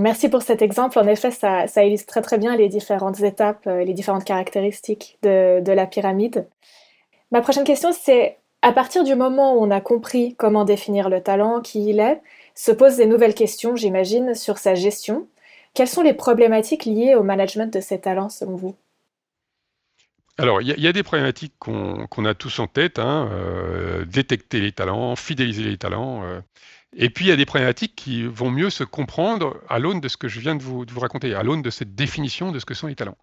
merci 0.00 0.28
pour 0.28 0.42
cet 0.42 0.62
exemple. 0.62 0.98
En 0.98 1.06
effet, 1.06 1.30
ça, 1.30 1.66
illustre 1.84 2.06
très 2.06 2.22
très 2.22 2.38
bien 2.38 2.56
les 2.56 2.68
différentes 2.68 3.20
étapes, 3.20 3.66
euh, 3.68 3.84
les 3.84 3.94
différentes 3.94 4.24
caractéristiques 4.24 5.18
de, 5.22 5.60
de 5.60 5.72
la 5.72 5.86
pyramide. 5.86 6.48
Ma 7.30 7.40
prochaine 7.40 7.64
question, 7.64 7.92
c'est 7.92 8.38
à 8.62 8.72
partir 8.72 9.04
du 9.04 9.14
moment 9.14 9.54
où 9.54 9.64
on 9.64 9.70
a 9.70 9.80
compris 9.80 10.34
comment 10.36 10.64
définir 10.64 11.08
le 11.08 11.20
talent, 11.22 11.60
qui 11.60 11.88
il 11.88 12.00
est, 12.00 12.20
se 12.54 12.72
posent 12.72 12.96
des 12.96 13.06
nouvelles 13.06 13.34
questions, 13.34 13.76
j'imagine, 13.76 14.34
sur 14.34 14.58
sa 14.58 14.74
gestion. 14.74 15.26
Quelles 15.74 15.88
sont 15.88 16.02
les 16.02 16.14
problématiques 16.14 16.84
liées 16.84 17.14
au 17.14 17.22
management 17.22 17.72
de 17.72 17.80
ces 17.80 18.00
talents 18.00 18.28
selon 18.28 18.56
vous? 18.56 18.76
Alors, 20.38 20.62
il 20.62 20.68
y, 20.68 20.86
a 20.86 20.92
des 20.92 21.02
problématiques 21.02 21.54
qu'on 21.58 22.24
a 22.24 22.34
tous 22.34 22.58
en 22.58 22.66
tête, 22.66 22.98
hein, 22.98 23.28
euh, 23.32 24.04
détecter 24.06 24.60
les 24.60 24.72
talents, 24.72 25.14
fidéliser 25.14 25.62
les 25.64 25.76
talents. 25.76 26.24
Euh. 26.24 26.40
et 26.96 27.10
puis, 27.10 27.26
il 27.26 27.28
y 27.28 27.32
a 27.32 27.36
des 27.36 27.44
problématiques 27.44 27.94
qui 27.94 28.24
vont 28.24 28.50
mieux 28.50 28.70
se 28.70 28.82
comprendre 28.82 29.60
à 29.68 29.78
l'aune 29.78 30.00
de 30.00 30.08
ce 30.08 30.16
que 30.16 30.28
je 30.28 30.40
viens 30.40 30.56
de 30.56 30.62
vous, 30.62 30.86
raconter, 30.96 31.34
à 31.34 31.42
l'aune 31.42 31.60
de 31.60 31.68
cette 31.68 31.94
définition 31.94 32.50
de 32.50 32.58
ce 32.58 32.64
que 32.64 32.72
sont 32.72 32.86
les 32.86 32.94
talents. 32.94 33.18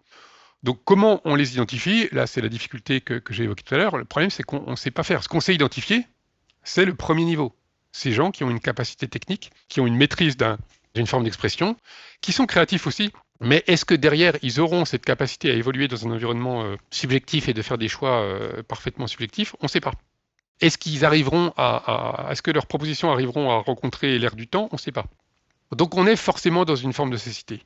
Donc, 0.62 0.80
comment 0.84 1.20
on 1.24 1.34
les 1.34 1.54
identifie? 1.54 2.08
Là, 2.12 2.28
c'est 2.28 2.40
la 2.40 2.48
difficulté 2.48 3.00
que, 3.00 3.20
j'ai 3.30 3.44
évoquée 3.44 3.64
tout 3.64 3.74
à 3.74 3.78
l'heure. 3.78 3.96
Le 3.96 4.04
problème, 4.04 4.30
c'est 4.30 4.44
qu'on 4.44 4.70
ne 4.70 4.76
sait 4.76 4.92
pas 4.92 5.02
faire. 5.02 5.24
Ce 5.24 5.28
qu'on 5.28 5.40
sait 5.40 5.54
identifier, 5.54 6.06
c'est 6.62 6.84
le 6.84 6.94
premier 6.94 7.24
niveau. 7.24 7.56
Ces 7.92 8.12
gens 8.12 8.30
qui 8.30 8.44
ont 8.44 8.50
une 8.50 8.60
capacité 8.60 9.08
technique, 9.08 9.50
qui 9.68 9.80
ont 9.80 9.86
une 9.86 9.96
maîtrise 9.96 10.36
d'une 10.94 11.06
forme 11.06 11.24
d'expression, 11.24 11.76
qui 12.20 12.32
sont 12.32 12.46
créatifs 12.46 12.86
aussi, 12.86 13.12
mais 13.40 13.64
est-ce 13.66 13.84
que 13.84 13.94
derrière, 13.94 14.36
ils 14.42 14.60
auront 14.60 14.84
cette 14.84 15.04
capacité 15.04 15.50
à 15.50 15.54
évoluer 15.54 15.88
dans 15.88 16.06
un 16.06 16.10
environnement 16.10 16.64
euh, 16.64 16.76
subjectif 16.90 17.48
et 17.48 17.54
de 17.54 17.62
faire 17.62 17.78
des 17.78 17.88
choix 17.88 18.20
euh, 18.20 18.62
parfaitement 18.62 19.06
subjectifs? 19.06 19.54
On 19.60 19.64
ne 19.64 19.68
sait 19.68 19.80
pas. 19.80 19.92
Est-ce 20.60 20.76
qu'ils 20.76 21.06
arriveront 21.06 21.54
à, 21.56 22.28
est-ce 22.30 22.42
que 22.42 22.50
leurs 22.50 22.66
propositions 22.66 23.10
arriveront 23.10 23.50
à 23.50 23.56
rencontrer 23.62 24.18
l'air 24.18 24.36
du 24.36 24.46
temps? 24.46 24.68
On 24.72 24.76
ne 24.76 24.80
sait 24.80 24.92
pas. 24.92 25.06
Donc 25.74 25.96
on 25.96 26.06
est 26.06 26.16
forcément 26.16 26.66
dans 26.66 26.76
une 26.76 26.92
forme 26.92 27.10
de 27.10 27.16
cécité. 27.16 27.62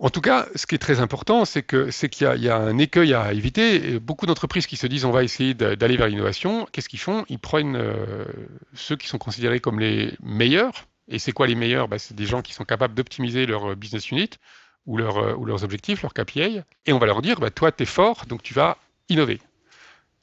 En 0.00 0.10
tout 0.10 0.20
cas, 0.20 0.46
ce 0.54 0.66
qui 0.66 0.76
est 0.76 0.78
très 0.78 1.00
important, 1.00 1.44
c'est 1.44 1.64
que 1.64 1.90
c'est 1.90 2.08
qu'il 2.08 2.28
y, 2.40 2.48
a 2.48 2.56
un 2.56 2.78
écueil 2.78 3.14
à 3.14 3.32
éviter. 3.32 3.98
beaucoup 3.98 4.26
d'entreprises 4.26 4.68
qui 4.68 4.76
se 4.76 4.86
disent 4.86 5.04
on 5.04 5.10
va 5.10 5.24
essayer 5.24 5.54
d'aller 5.54 5.96
vers 5.96 6.06
l'innovation, 6.06 6.68
qu'est-ce 6.70 6.88
qu'ils 6.88 7.00
font? 7.00 7.24
Ils 7.28 7.40
prennent 7.40 7.74
euh, 7.74 8.24
ceux 8.74 8.94
qui 8.94 9.08
sont 9.08 9.18
considérés 9.18 9.58
comme 9.58 9.80
les 9.80 10.12
meilleurs. 10.22 10.86
Et 11.08 11.18
c'est 11.18 11.32
quoi 11.32 11.46
les 11.46 11.54
meilleurs? 11.54 11.88
Bah, 11.88 11.98
C'est 11.98 12.14
des 12.14 12.26
gens 12.26 12.42
qui 12.42 12.52
sont 12.52 12.64
capables 12.64 12.94
d'optimiser 12.94 13.46
leur 13.46 13.74
business 13.76 14.10
unit, 14.10 14.30
ou, 14.86 14.98
euh, 14.98 15.36
leurs 15.44 15.64
objectifs, 15.64 16.02
leurs 16.02 16.14
KPI, 16.14 16.62
et 16.86 16.92
on 16.92 16.98
va 16.98 17.06
leur 17.06 17.22
dire, 17.22 17.40
bah, 17.40 17.50
toi, 17.50 17.72
tu 17.72 17.82
es 17.82 17.86
fort, 17.86 18.26
donc 18.26 18.42
tu 18.42 18.54
vas 18.54 18.78
innover. 19.08 19.40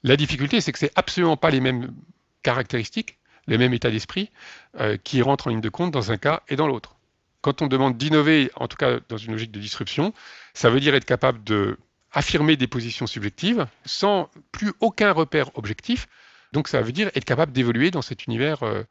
La 0.03 0.17
difficulté, 0.17 0.61
c'est 0.61 0.71
que 0.71 0.79
ce 0.79 0.85
n'est 0.85 0.91
absolument 0.95 1.37
pas 1.37 1.49
les 1.49 1.59
mêmes 1.59 1.93
caractéristiques, 2.43 3.17
les 3.47 3.57
mêmes 3.57 3.73
états 3.73 3.91
d'esprit 3.91 4.29
euh, 4.79 4.97
qui 4.97 5.21
rentrent 5.21 5.47
en 5.47 5.49
ligne 5.51 5.61
de 5.61 5.69
compte 5.69 5.91
dans 5.91 6.11
un 6.11 6.17
cas 6.17 6.43
et 6.47 6.55
dans 6.55 6.67
l'autre. 6.67 6.95
Quand 7.41 7.61
on 7.61 7.67
demande 7.67 7.97
d'innover, 7.97 8.51
en 8.55 8.67
tout 8.67 8.77
cas 8.77 8.99
dans 9.07 9.17
une 9.17 9.33
logique 9.33 9.51
de 9.51 9.59
disruption, 9.59 10.13
ça 10.53 10.69
veut 10.69 10.79
dire 10.79 10.95
être 10.95 11.05
capable 11.05 11.43
de 11.43 11.77
des 12.57 12.67
positions 12.67 13.07
subjectives 13.07 13.67
sans 13.85 14.29
plus 14.51 14.71
aucun 14.79 15.11
repère 15.11 15.49
objectif. 15.57 16.07
Donc 16.53 16.69
ça 16.69 16.81
veut 16.81 16.93
dire 16.93 17.11
être 17.13 17.25
capable 17.25 17.51
d'évoluer 17.51 17.91
dans 17.91 18.01
cet 18.01 18.25
univers 18.25 18.63
euh, 18.63 18.83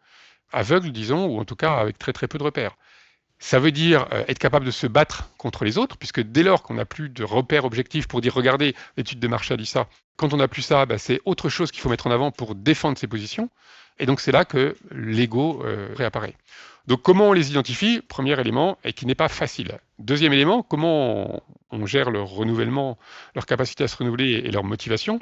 aveugle, 0.54 0.92
disons, 0.92 1.26
ou 1.26 1.38
en 1.40 1.44
tout 1.44 1.56
cas 1.56 1.74
avec 1.74 1.98
très 1.98 2.12
très 2.12 2.28
peu 2.28 2.38
de 2.38 2.44
repères. 2.44 2.76
Ça 3.38 3.58
veut 3.58 3.72
dire 3.72 4.06
euh, 4.12 4.24
être 4.28 4.38
capable 4.38 4.64
de 4.64 4.70
se 4.70 4.86
battre 4.86 5.28
contre 5.38 5.64
les 5.64 5.76
autres, 5.76 5.96
puisque 5.96 6.20
dès 6.20 6.42
lors 6.42 6.62
qu'on 6.62 6.74
n'a 6.74 6.84
plus 6.84 7.08
de 7.10 7.24
repères 7.24 7.64
objectifs 7.64 8.06
pour 8.08 8.20
dire 8.20 8.32
regardez, 8.32 8.74
l'étude 8.96 9.18
de 9.18 9.28
marché 9.28 9.56
dit 9.56 9.66
ça, 9.66 9.88
quand 10.16 10.32
on 10.32 10.38
n'a 10.38 10.48
plus 10.48 10.62
ça, 10.62 10.86
bah, 10.86 10.98
c'est 10.98 11.20
autre 11.24 11.48
chose 11.48 11.70
qu'il 11.70 11.80
faut 11.80 11.88
mettre 11.88 12.06
en 12.06 12.10
avant 12.10 12.30
pour 12.30 12.54
défendre 12.54 12.96
ses 12.96 13.06
positions. 13.06 13.50
Et 13.98 14.06
donc 14.06 14.20
c'est 14.20 14.32
là 14.32 14.44
que 14.44 14.76
l'ego 14.90 15.62
euh, 15.64 15.88
réapparaît. 15.94 16.34
Donc 16.86 17.02
comment 17.02 17.28
on 17.28 17.32
les 17.32 17.50
identifie? 17.50 18.00
Premier 18.00 18.38
élément, 18.38 18.78
et 18.84 18.92
qui 18.92 19.06
n'est 19.06 19.14
pas 19.14 19.28
facile. 19.28 19.78
Deuxième 19.98 20.32
élément, 20.32 20.62
comment 20.62 21.42
on, 21.70 21.86
gère 21.86 22.10
leur 22.10 22.28
renouvellement, 22.28 22.98
leur 23.34 23.46
capacité 23.46 23.84
à 23.84 23.88
se 23.88 23.96
renouveler 23.96 24.42
et 24.44 24.50
leur 24.50 24.64
motivation? 24.64 25.18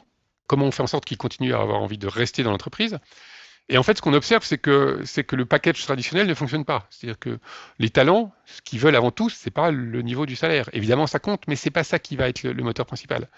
Comment 0.46 0.66
on 0.66 0.70
fait 0.70 0.82
en 0.82 0.88
sorte 0.88 1.04
qu'ils 1.04 1.18
continuent 1.18 1.54
à 1.54 1.60
avoir 1.60 1.80
envie 1.80 1.98
de 1.98 2.08
rester 2.08 2.42
dans 2.42 2.50
l'entreprise? 2.50 2.98
Et 3.68 3.78
en 3.78 3.82
fait, 3.82 3.96
ce 3.96 4.02
qu'on 4.02 4.12
observe, 4.12 4.44
c'est 4.44 4.58
que, 4.58 5.02
le 5.32 5.44
package 5.46 5.82
traditionnel 5.82 6.26
ne 6.26 6.34
fonctionne 6.34 6.64
pas. 6.64 6.86
C'est-à-dire 6.90 7.18
que 7.18 7.38
les 7.78 7.90
talents, 7.90 8.34
ce 8.44 8.60
qu'ils 8.60 8.80
veulent 8.80 8.96
avant 8.96 9.10
tout, 9.10 9.30
c'est 9.30 9.50
pas 9.50 9.70
le 9.70 10.02
niveau 10.02 10.26
du 10.26 10.36
salaire. 10.36 10.68
Évidemment, 10.72 11.06
ça 11.06 11.18
compte, 11.18 11.44
mais 11.48 11.56
c'est 11.56 11.70
pas 11.70 11.84
ça 11.84 11.98
qui 11.98 12.16
va 12.16 12.28
être 12.28 12.42
le, 12.42 12.62
moteur 12.62 12.86
principal. 12.86 13.28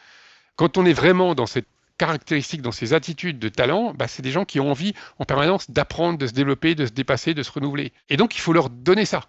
Quand 0.57 0.77
on 0.79 0.87
est 0.87 0.93
vraiment 0.93 1.35
dans 1.35 1.47
cette 1.47 1.67
caractéristiques, 1.97 2.63
dans 2.63 2.73
ces 2.73 2.93
attitudes 2.93 3.39
de 3.39 3.49
talent, 3.49 3.95
bah, 3.95 4.09
c'est 4.09 4.23
des 4.23 4.33
gens 4.33 4.45
qui 4.45 4.59
ont 4.59 4.69
envie 4.69 4.95
en 5.21 5.25
permanence 5.25 5.71
d'apprendre, 5.71 6.19
de 6.19 6.27
se 6.27 6.33
développer, 6.33 6.75
de 6.75 6.87
se 6.87 6.91
dépasser, 6.91 7.35
de 7.35 7.43
se 7.45 7.53
renouveler. 7.53 7.93
Et 8.09 8.17
donc, 8.17 8.35
il 8.35 8.41
faut 8.41 8.53
leur 8.53 8.69
donner 8.69 9.05
ça. 9.05 9.23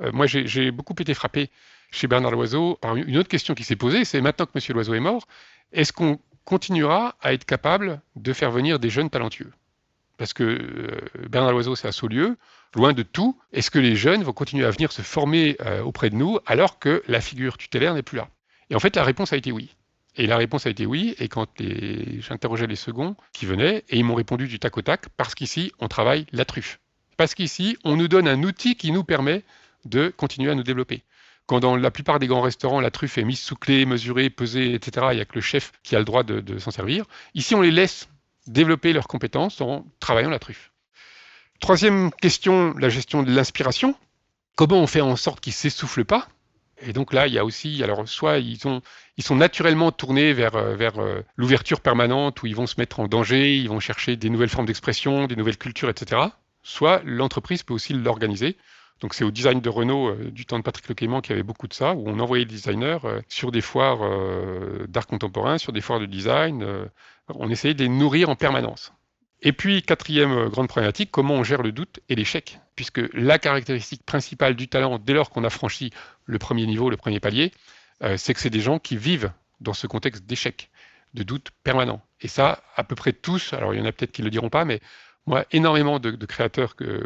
Euh, 0.00 0.12
moi, 0.12 0.26
j'ai 0.26 0.70
beaucoup 0.70 0.94
été 0.96 1.12
frappé 1.12 1.50
chez 1.90 2.06
Bernard 2.06 2.30
Loiseau 2.30 2.76
par 2.80 2.94
une 2.94 3.16
autre 3.16 3.28
question 3.28 3.54
qui 3.54 3.64
s'est 3.64 3.74
posée, 3.74 4.04
c'est 4.04 4.20
maintenant 4.20 4.46
que 4.46 4.52
M. 4.54 4.74
Loiseau 4.74 4.94
est 4.94 5.00
mort, 5.00 5.26
est-ce 5.72 5.92
qu'on 5.92 6.20
continuera 6.44 7.16
à 7.20 7.32
être 7.32 7.44
capable 7.44 8.00
de 8.14 8.32
faire 8.32 8.50
venir 8.50 8.78
des 8.78 8.90
jeunes 8.90 9.10
talentueux? 9.10 9.50
Parce 10.16 10.32
que 10.32 10.44
euh, 10.44 11.28
Bernard 11.28 11.52
Loiseau, 11.52 11.74
c'est 11.74 11.88
à 11.88 11.92
Saulieu, 11.92 12.36
loin 12.74 12.92
de 12.92 13.02
tout. 13.02 13.38
Est-ce 13.52 13.70
que 13.70 13.78
les 13.78 13.96
jeunes 13.96 14.22
vont 14.22 14.32
continuer 14.32 14.64
à 14.64 14.70
venir 14.70 14.92
se 14.92 15.02
former 15.02 15.56
euh, 15.60 15.82
auprès 15.82 16.10
de 16.10 16.14
nous 16.14 16.38
alors 16.46 16.78
que 16.78 17.02
la 17.08 17.20
figure 17.20 17.58
tutélaire 17.58 17.94
n'est 17.94 18.02
plus 18.02 18.16
là? 18.16 18.28
Et 18.70 18.74
en 18.74 18.80
fait, 18.80 18.96
la 18.96 19.04
réponse 19.04 19.32
a 19.32 19.36
été 19.36 19.52
oui. 19.52 19.74
Et 20.16 20.26
la 20.26 20.36
réponse 20.36 20.66
a 20.66 20.70
été 20.70 20.86
oui, 20.86 21.16
et 21.18 21.26
quand 21.26 21.48
j'interrogeais 21.58 22.68
les 22.68 22.76
seconds 22.76 23.16
qui 23.32 23.46
venaient, 23.46 23.82
et 23.88 23.98
ils 23.98 24.04
m'ont 24.04 24.14
répondu 24.14 24.46
du 24.46 24.60
tac 24.60 24.76
au 24.76 24.82
tac, 24.82 25.08
parce 25.16 25.34
qu'ici, 25.34 25.72
on 25.80 25.88
travaille 25.88 26.26
la 26.32 26.44
truffe. 26.44 26.78
Parce 27.16 27.34
qu'ici, 27.34 27.76
on 27.84 27.96
nous 27.96 28.06
donne 28.06 28.28
un 28.28 28.42
outil 28.44 28.76
qui 28.76 28.92
nous 28.92 29.02
permet 29.02 29.42
de 29.84 30.12
continuer 30.16 30.52
à 30.52 30.54
nous 30.54 30.62
développer. 30.62 31.02
Quand 31.46 31.60
dans 31.60 31.76
la 31.76 31.90
plupart 31.90 32.20
des 32.20 32.26
grands 32.26 32.40
restaurants, 32.40 32.80
la 32.80 32.90
truffe 32.90 33.18
est 33.18 33.24
mise 33.24 33.40
sous 33.40 33.56
clé, 33.56 33.84
mesurée, 33.86 34.30
pesée, 34.30 34.74
etc., 34.74 35.08
il 35.10 35.16
n'y 35.16 35.20
a 35.20 35.24
que 35.24 35.34
le 35.34 35.40
chef 35.40 35.72
qui 35.82 35.94
a 35.94 35.98
le 35.98 36.04
droit 36.04 36.22
de, 36.22 36.58
s'en 36.58 36.70
servir. 36.70 37.04
Ici, 37.34 37.54
on 37.54 37.60
les 37.60 37.70
laisse 37.70 38.08
développer 38.46 38.92
leurs 38.92 39.08
compétences 39.08 39.60
en 39.60 39.86
travaillant 40.00 40.30
la 40.30 40.38
truffe. 40.38 40.72
Troisième 41.60 42.10
question, 42.12 42.74
la 42.78 42.88
gestion 42.88 43.22
de 43.22 43.34
l'inspiration. 43.34 43.94
Comment 44.56 44.78
on 44.80 44.86
fait 44.86 45.00
en 45.00 45.16
sorte 45.16 45.40
qu'ils 45.40 45.52
ne 45.52 45.56
s'essoufflent 45.56 46.04
pas? 46.04 46.28
Et 46.80 46.92
donc 46.92 47.12
là, 47.12 47.26
il 47.26 47.32
y 47.32 47.38
a 47.38 47.44
aussi, 47.44 47.82
alors 47.82 48.06
soit 48.08 48.38
ils, 48.38 48.58
sont 48.58 49.36
naturellement 49.36 49.92
tournés 49.92 50.32
vers, 50.32 50.56
euh, 50.56 50.76
euh, 50.78 51.22
l'ouverture 51.36 51.80
permanente 51.80 52.42
où 52.42 52.46
ils 52.46 52.56
vont 52.56 52.66
se 52.66 52.74
mettre 52.78 53.00
en 53.00 53.08
danger, 53.08 53.56
ils 53.56 53.68
vont 53.68 53.80
chercher 53.80 54.16
des 54.16 54.28
nouvelles 54.28 54.48
formes 54.48 54.66
d'expression, 54.66 55.26
des 55.26 55.36
nouvelles 55.36 55.56
cultures, 55.56 55.88
etc. 55.88 56.20
Soit 56.62 57.02
l'entreprise 57.04 57.62
peut 57.62 57.74
aussi 57.74 57.94
l'organiser. 57.94 58.56
Donc 59.00 59.14
c'est 59.14 59.24
au 59.24 59.30
design 59.30 59.60
de 59.60 59.68
Renault 59.68 60.08
euh, 60.08 60.30
du 60.30 60.46
temps 60.46 60.58
de 60.58 60.64
Patrick 60.64 60.88
Lequaimant 60.88 61.20
qui 61.20 61.32
avait 61.32 61.42
beaucoup 61.42 61.68
de 61.68 61.74
ça, 61.74 61.94
où 61.94 62.04
on 62.06 62.18
envoyait 62.18 62.44
des 62.44 62.54
designers 62.54 62.98
sur 63.28 63.52
des 63.52 63.60
foires 63.60 64.00
d'art 64.88 65.06
contemporain, 65.06 65.58
sur 65.58 65.72
des 65.72 65.80
foires 65.80 66.00
de 66.00 66.06
design. 66.06 66.88
On 67.28 67.50
essayait 67.50 67.74
de 67.74 67.82
les 67.82 67.88
nourrir 67.88 68.28
en 68.28 68.36
permanence. 68.36 68.92
Et 69.42 69.52
puis, 69.52 69.82
quatrième 69.82 70.48
grande 70.48 70.68
problématique, 70.68 71.10
comment 71.10 71.34
on 71.34 71.44
gère 71.44 71.62
le 71.62 71.72
doute 71.72 72.00
et 72.08 72.14
l'échec? 72.14 72.60
Puisque 72.76 73.00
la 73.12 73.38
caractéristique 73.38 74.04
principale 74.04 74.56
du 74.56 74.68
talent, 74.68 74.98
dès 74.98 75.12
lors 75.12 75.30
qu'on 75.30 75.44
a 75.44 75.50
franchi 75.50 75.90
le 76.24 76.38
premier 76.38 76.66
niveau, 76.66 76.88
le 76.88 76.96
premier 76.96 77.20
palier, 77.20 77.52
c'est 78.16 78.32
que 78.32 78.40
c'est 78.40 78.50
des 78.50 78.60
gens 78.60 78.78
qui 78.78 78.96
vivent 78.96 79.32
dans 79.60 79.74
ce 79.74 79.86
contexte 79.86 80.24
d'échec, 80.24 80.70
de 81.12 81.22
doute 81.22 81.50
permanent. 81.62 82.02
Et 82.20 82.28
ça, 82.28 82.62
à 82.74 82.84
peu 82.84 82.94
près 82.94 83.12
tous, 83.12 83.52
alors 83.52 83.74
il 83.74 83.78
y 83.78 83.82
en 83.82 83.86
a 83.86 83.92
peut-être 83.92 84.12
qui 84.12 84.22
ne 84.22 84.26
le 84.26 84.30
diront 84.30 84.50
pas, 84.50 84.64
mais 84.64 84.80
moi, 85.26 85.44
énormément 85.52 85.98
de, 85.98 86.26
créateurs 86.26 86.76
que, 86.76 87.02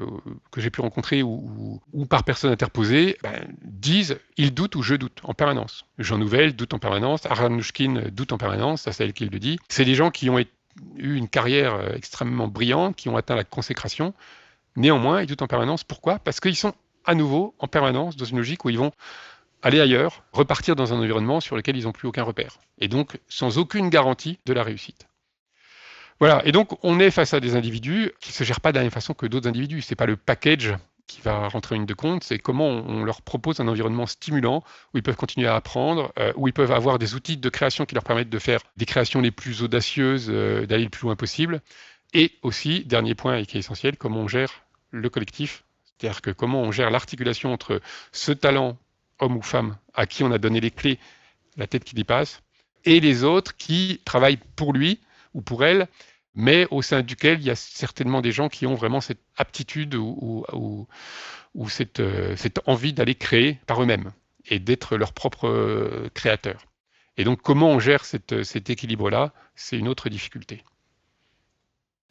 que 0.50 0.60
j'ai 0.60 0.70
pu 0.70 0.80
rencontrer 0.80 1.22
ou, 1.22 1.80
par 2.08 2.24
personne 2.24 2.50
interposée 2.50 3.16
ben, 3.22 3.46
disent 3.62 4.18
ils 4.36 4.52
doutent 4.52 4.74
ou 4.74 4.82
je 4.82 4.96
doute 4.96 5.20
en 5.22 5.34
permanence. 5.34 5.84
Jean 5.98 6.18
Nouvel 6.18 6.56
doute 6.56 6.74
en 6.74 6.78
permanence, 6.78 7.26
Aranushkin 7.26 8.02
doute 8.10 8.32
en 8.32 8.38
permanence, 8.38 8.82
ça 8.82 8.92
c'est 8.92 9.04
elle 9.04 9.12
qui 9.12 9.26
le 9.26 9.38
dit. 9.38 9.58
C'est 9.68 9.84
des 9.84 9.94
gens 9.94 10.10
qui 10.10 10.30
ont 10.30 10.38
eu 10.38 10.46
une 10.96 11.28
carrière 11.28 11.74
euh, 11.74 11.92
extrêmement 11.94 12.48
brillante, 12.48 12.96
qui 12.96 13.08
ont 13.08 13.16
atteint 13.16 13.36
la 13.36 13.44
consécration. 13.44 14.14
Néanmoins, 14.76 15.22
ils 15.22 15.26
doutent 15.26 15.42
en 15.42 15.48
permanence. 15.48 15.84
Pourquoi? 15.84 16.18
Parce 16.18 16.40
qu'ils 16.40 16.56
sont 16.56 16.74
à 17.04 17.14
nouveau 17.14 17.54
en 17.58 17.68
permanence 17.68 18.16
dans 18.16 18.24
une 18.24 18.38
logique 18.38 18.64
où 18.64 18.70
ils 18.70 18.78
vont 18.78 18.92
aller 19.62 19.80
ailleurs, 19.80 20.22
repartir 20.32 20.76
dans 20.76 20.92
un 20.92 20.98
environnement 20.98 21.40
sur 21.40 21.56
lequel 21.56 21.76
ils 21.76 21.84
n'ont 21.84 21.92
plus 21.92 22.08
aucun 22.08 22.22
repère. 22.22 22.58
Et 22.78 22.88
donc 22.88 23.18
sans 23.28 23.58
aucune 23.58 23.88
garantie 23.88 24.38
de 24.46 24.52
la 24.52 24.62
réussite. 24.62 25.07
Voilà, 26.20 26.42
et 26.44 26.52
donc 26.52 26.82
on 26.84 26.98
est 26.98 27.10
face 27.10 27.32
à 27.34 27.40
des 27.40 27.54
individus 27.54 28.12
qui 28.20 28.30
ne 28.30 28.34
se 28.34 28.44
gèrent 28.44 28.60
pas 28.60 28.72
de 28.72 28.78
la 28.78 28.82
même 28.82 28.90
façon 28.90 29.14
que 29.14 29.26
d'autres 29.26 29.48
individus. 29.48 29.82
Ce 29.82 29.92
n'est 29.92 29.96
pas 29.96 30.06
le 30.06 30.16
package 30.16 30.74
qui 31.08 31.22
va 31.22 31.48
rentrer 31.48 31.74
en 31.74 31.78
ligne 31.78 31.86
de 31.86 31.94
compte, 31.94 32.22
c'est 32.22 32.38
comment 32.38 32.68
on 32.68 33.02
leur 33.02 33.22
propose 33.22 33.60
un 33.60 33.66
environnement 33.66 34.06
stimulant 34.06 34.62
où 34.92 34.98
ils 34.98 35.02
peuvent 35.02 35.16
continuer 35.16 35.48
à 35.48 35.56
apprendre, 35.56 36.12
euh, 36.18 36.32
où 36.36 36.46
ils 36.46 36.52
peuvent 36.52 36.70
avoir 36.70 36.98
des 36.98 37.14
outils 37.14 37.38
de 37.38 37.48
création 37.48 37.86
qui 37.86 37.94
leur 37.94 38.04
permettent 38.04 38.28
de 38.28 38.38
faire 38.38 38.60
des 38.76 38.84
créations 38.84 39.22
les 39.22 39.30
plus 39.30 39.62
audacieuses, 39.62 40.26
euh, 40.28 40.66
d'aller 40.66 40.84
le 40.84 40.90
plus 40.90 41.04
loin 41.04 41.16
possible. 41.16 41.62
Et 42.12 42.32
aussi, 42.42 42.84
dernier 42.84 43.14
point 43.14 43.38
et 43.38 43.46
qui 43.46 43.56
est 43.56 43.60
essentiel, 43.60 43.96
comment 43.96 44.20
on 44.20 44.28
gère 44.28 44.62
le 44.90 45.08
collectif, 45.08 45.64
c'est-à-dire 45.84 46.20
que 46.20 46.30
comment 46.30 46.62
on 46.62 46.72
gère 46.72 46.90
l'articulation 46.90 47.52
entre 47.52 47.80
ce 48.12 48.32
talent, 48.32 48.76
homme 49.18 49.36
ou 49.36 49.42
femme, 49.42 49.76
à 49.94 50.06
qui 50.06 50.24
on 50.24 50.30
a 50.30 50.38
donné 50.38 50.60
les 50.60 50.70
clés, 50.70 50.98
la 51.56 51.66
tête 51.66 51.84
qui 51.84 51.94
dépasse, 51.94 52.42
et 52.84 53.00
les 53.00 53.24
autres 53.24 53.56
qui 53.56 54.00
travaillent 54.04 54.38
pour 54.56 54.72
lui 54.72 55.00
ou 55.34 55.40
pour 55.40 55.64
elle, 55.64 55.88
mais 56.34 56.66
au 56.70 56.82
sein 56.82 57.02
duquel 57.02 57.40
il 57.40 57.46
y 57.46 57.50
a 57.50 57.56
certainement 57.56 58.20
des 58.20 58.32
gens 58.32 58.48
qui 58.48 58.66
ont 58.66 58.74
vraiment 58.74 59.00
cette 59.00 59.20
aptitude 59.36 59.94
ou, 59.94 60.44
euh, 60.52 61.66
cette, 61.68 62.60
envie 62.66 62.92
d'aller 62.92 63.14
créer 63.14 63.58
par 63.66 63.82
eux-mêmes 63.82 64.12
et 64.46 64.58
d'être 64.58 64.96
leur 64.96 65.12
propre 65.12 65.48
euh, 65.48 66.08
créateur. 66.14 66.64
Et 67.16 67.24
donc 67.24 67.42
comment 67.42 67.70
on 67.70 67.78
gère 67.78 68.04
cette, 68.04 68.44
cet 68.44 68.70
équilibre-là, 68.70 69.32
c'est 69.56 69.78
une 69.78 69.88
autre 69.88 70.08
difficulté. 70.08 70.62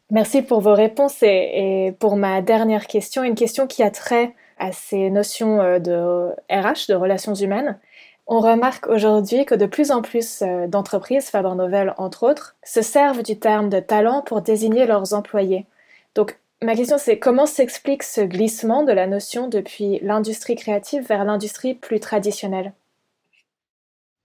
Merci 0.10 0.42
pour 0.42 0.62
vos 0.62 0.74
réponses 0.74 1.22
et, 1.22 1.94
pour 2.00 2.16
ma 2.16 2.42
dernière 2.42 2.88
question, 2.88 3.24
une 3.24 3.36
question 3.36 3.68
qui 3.68 3.84
a 3.84 3.92
trait 3.92 4.34
à 4.58 4.72
ces 4.72 5.10
notions 5.10 5.62
euh, 5.62 5.80
de 5.80 6.30
RH, 6.50 6.88
de 6.90 6.96
relations 6.96 7.34
humaines. 7.34 7.78
On 8.30 8.42
remarque 8.42 8.88
aujourd'hui 8.88 9.46
que 9.46 9.56
de 9.56 9.66
plus 9.66 9.92
en 9.92 10.02
plus 10.02 10.42
euh, 10.42 10.68
d'entreprises, 10.68 11.30
Faber 11.30 11.56
Novel 11.56 11.94
entre 11.98 12.24
autres, 12.24 12.56
se 12.62 12.82
servent 12.82 13.24
du 13.24 13.40
terme 13.40 13.70
de 13.70 13.80
talent 13.80 14.22
pour 14.22 14.42
désigner 14.42 14.86
leurs 14.86 15.14
employés. 15.14 15.66
Donc 16.14 16.38
ma 16.62 16.76
question 16.76 16.98
c'est 16.98 17.20
comment 17.20 17.46
s'explique 17.46 18.04
ce 18.04 18.20
glissement 18.20 18.84
de 18.84 18.92
la 18.92 19.08
notion 19.08 19.48
depuis 19.48 20.00
l'industrie 20.02 20.56
créative 20.56 21.08
vers 21.08 21.24
l'industrie 21.24 21.74
plus 21.74 22.02
traditionnelle? 22.02 22.74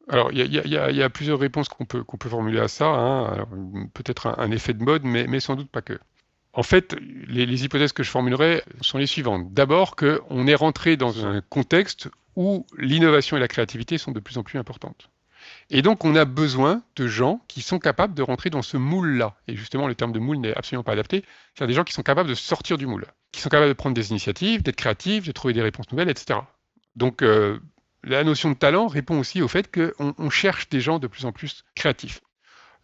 Alors, 0.09 0.33
il 0.33 0.53
y, 0.53 1.03
a 1.03 1.11
plusieurs 1.11 1.39
réponses 1.39 1.69
qu'on 1.69 1.85
peut, 1.85 2.03
formuler 2.29 2.59
à 2.59 2.67
ça. 2.67 2.87
Hein. 2.87 3.47
Peut-être 3.95 4.27
un, 4.37 4.51
effet 4.51 4.75
de 4.75 4.83
mode, 4.83 5.05
mais, 5.05 5.39
sans 5.39 5.55
doute 5.55 5.71
pas 5.71 5.81
que. 5.81 5.97
En 6.55 6.65
fait, 6.65 6.97
les, 7.29 7.47
les, 7.47 7.65
hypothèses 7.65 7.93
que 7.93 8.03
je 8.03 8.11
formulerai 8.11 8.63
sont 8.81 8.99
les 8.99 9.07
suivantes. 9.07 9.55
D'abord, 9.55 9.95
qu'on 9.95 10.47
est 10.49 10.57
rentré 10.57 10.97
dans 10.97 11.25
un 11.25 11.41
contexte 11.41 12.09
où 12.37 12.67
l'innovation 12.79 13.37
et 13.37 13.41
la 13.41 13.49
créativité 13.49 13.99
sont 13.99 14.13
de 14.13 14.21
plus 14.21 14.39
en 14.39 14.43
plus 14.43 14.59
importantes. 14.59 15.11
Et 15.71 15.83
donc, 15.83 16.05
on 16.05 16.15
a 16.15 16.25
besoin 16.25 16.83
de 16.97 17.07
gens 17.07 17.45
qui 17.49 17.63
sont 17.63 17.79
capables 17.79 18.15
de 18.15 18.23
rentrer 18.23 18.51
dans 18.51 18.63
ce 18.63 18.77
moule-là. 18.77 19.35
Et 19.49 19.57
justement, 19.57 19.89
le 19.89 19.95
terme 19.95 20.13
de 20.13 20.19
moule 20.19 20.39
n'est 20.39 20.55
absolument 20.55 20.85
pas 20.85 20.93
adapté. 20.93 21.25
C'est 21.57 21.67
des 21.67 21.73
gens 21.73 21.85
qui 21.85 21.93
sont 21.93 22.03
capables 22.03 22.29
de 22.29 22.35
sortir 22.35 22.79
du 22.79 22.87
moule, 22.87 23.07
qui 23.33 23.41
sont 23.41 23.49
capables 23.49 23.69
de 23.69 23.75
prendre 23.75 23.95
des 23.95 24.11
initiatives, 24.11 24.63
d'être 24.63 24.77
créatifs, 24.77 25.27
de 25.27 25.33
trouver 25.33 25.55
des 25.55 25.63
réponses 25.63 25.91
nouvelles, 25.91 26.11
etc. 26.11 26.41
Donc, 26.97 27.23
euh, 27.23 27.59
la 28.05 28.25
notion 28.25 28.51
de 28.51 28.57
talent 28.57 28.87
répond 28.87 29.19
aussi 29.19 29.43
au 29.43 29.49
fait 29.49 29.71
qu'on 29.73 30.31
cherche 30.31 30.69
des 30.69 30.81
gens 30.81 30.99
de 30.99 31.07
plus 31.07 31.25
en 31.25 31.33
plus 31.33 31.65
créatifs. 31.75 32.21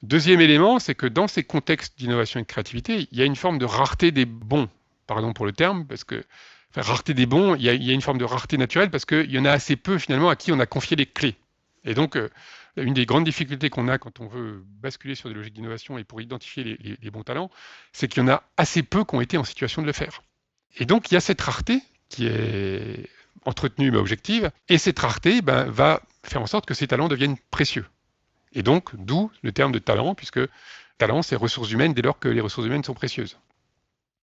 Deuxième 0.02 0.40
élément, 0.40 0.78
c'est 0.78 0.94
que 0.94 1.06
dans 1.06 1.26
ces 1.26 1.42
contextes 1.42 1.98
d'innovation 1.98 2.38
et 2.38 2.44
de 2.44 2.48
créativité, 2.48 3.08
il 3.10 3.18
y 3.18 3.22
a 3.22 3.24
une 3.24 3.34
forme 3.34 3.58
de 3.58 3.64
rareté 3.64 4.12
des 4.12 4.26
bons, 4.26 4.68
pardon 5.08 5.32
pour 5.32 5.44
le 5.44 5.52
terme, 5.52 5.86
parce 5.86 6.04
que 6.04 6.22
rareté 6.76 7.14
des 7.14 7.26
bons, 7.26 7.54
il 7.54 7.62
y, 7.62 7.68
a, 7.68 7.72
une 7.72 8.02
forme 8.02 8.18
de 8.18 8.24
rareté 8.24 8.58
naturelle 8.58 8.90
parce 8.90 9.04
qu'il 9.04 9.30
y 9.30 9.38
en 9.38 9.44
a 9.44 9.50
assez 9.50 9.76
peu 9.76 9.98
finalement 9.98 10.28
à 10.28 10.36
qui 10.36 10.52
on 10.52 10.60
a 10.60 10.66
confié 10.66 10.96
les 10.96 11.06
clés. 11.06 11.36
Et 11.84 11.94
donc, 11.94 12.16
euh, 12.16 12.28
une 12.76 12.94
des 12.94 13.06
grandes 13.06 13.24
difficultés 13.24 13.70
qu'on 13.70 13.88
a 13.88 13.98
quand 13.98 14.20
on 14.20 14.26
veut 14.26 14.62
basculer 14.80 15.14
sur 15.14 15.28
des 15.28 15.34
logiques 15.34 15.54
d'innovation 15.54 15.98
et 15.98 16.04
pour 16.04 16.20
identifier 16.20 16.78
les, 17.00 17.10
bons 17.10 17.22
talents, 17.22 17.50
c'est 17.92 18.08
qu'il 18.08 18.22
y 18.22 18.26
en 18.26 18.28
a 18.28 18.42
assez 18.56 18.82
peu 18.82 19.04
qui 19.04 19.14
ont 19.14 19.20
été 19.20 19.38
en 19.38 19.44
situation 19.44 19.82
de 19.82 19.86
le 19.86 19.92
faire. 19.92 20.22
Et 20.76 20.84
donc, 20.84 21.10
il 21.10 21.14
y 21.14 21.16
a 21.16 21.20
cette 21.20 21.40
rareté 21.40 21.82
qui 22.08 22.26
est 22.26 23.08
entretenue 23.44 23.90
mais 23.90 23.98
objective, 23.98 24.50
et 24.68 24.78
cette 24.78 24.98
rareté 24.98 25.42
ben, 25.42 25.64
va 25.64 26.02
faire 26.22 26.42
en 26.42 26.46
sorte 26.46 26.66
que 26.66 26.74
ces 26.74 26.86
talents 26.86 27.08
deviennent 27.08 27.36
précieux. 27.50 27.86
Et 28.52 28.62
donc, 28.62 28.94
d'où 28.96 29.30
le 29.42 29.52
terme 29.52 29.72
de 29.72 29.78
talent, 29.78 30.14
puisque 30.14 30.40
talent, 30.98 31.22
c'est 31.22 31.36
ressources 31.36 31.70
humaines 31.70 31.94
dès 31.94 32.02
lors 32.02 32.18
que 32.18 32.28
les 32.28 32.40
ressources 32.40 32.66
humaines 32.66 32.84
sont 32.84 32.94
précieuses. 32.94 33.38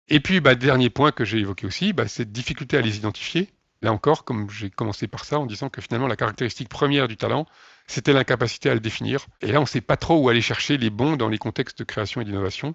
Et 0.08 0.20
puis, 0.20 0.40
bah, 0.40 0.54
dernier 0.54 0.90
point 0.90 1.12
que 1.12 1.24
j'ai 1.24 1.38
évoqué 1.38 1.66
aussi, 1.66 1.92
bah, 1.92 2.08
cette 2.08 2.32
difficulté 2.32 2.76
à 2.76 2.80
les 2.80 2.96
identifier. 2.96 3.48
Là 3.82 3.92
encore, 3.92 4.24
comme 4.24 4.50
j'ai 4.50 4.70
commencé 4.70 5.06
par 5.06 5.24
ça, 5.24 5.38
en 5.38 5.46
disant 5.46 5.68
que 5.68 5.80
finalement, 5.80 6.08
la 6.08 6.16
caractéristique 6.16 6.68
première 6.68 7.06
du 7.06 7.16
talent, 7.16 7.46
c'était 7.86 8.12
l'incapacité 8.12 8.70
à 8.70 8.74
le 8.74 8.80
définir. 8.80 9.26
Et 9.40 9.52
là, 9.52 9.58
on 9.58 9.62
ne 9.62 9.68
sait 9.68 9.80
pas 9.80 9.96
trop 9.96 10.18
où 10.18 10.28
aller 10.28 10.40
chercher 10.40 10.78
les 10.78 10.90
bons 10.90 11.16
dans 11.16 11.28
les 11.28 11.38
contextes 11.38 11.78
de 11.78 11.84
création 11.84 12.20
et 12.20 12.24
d'innovation. 12.24 12.74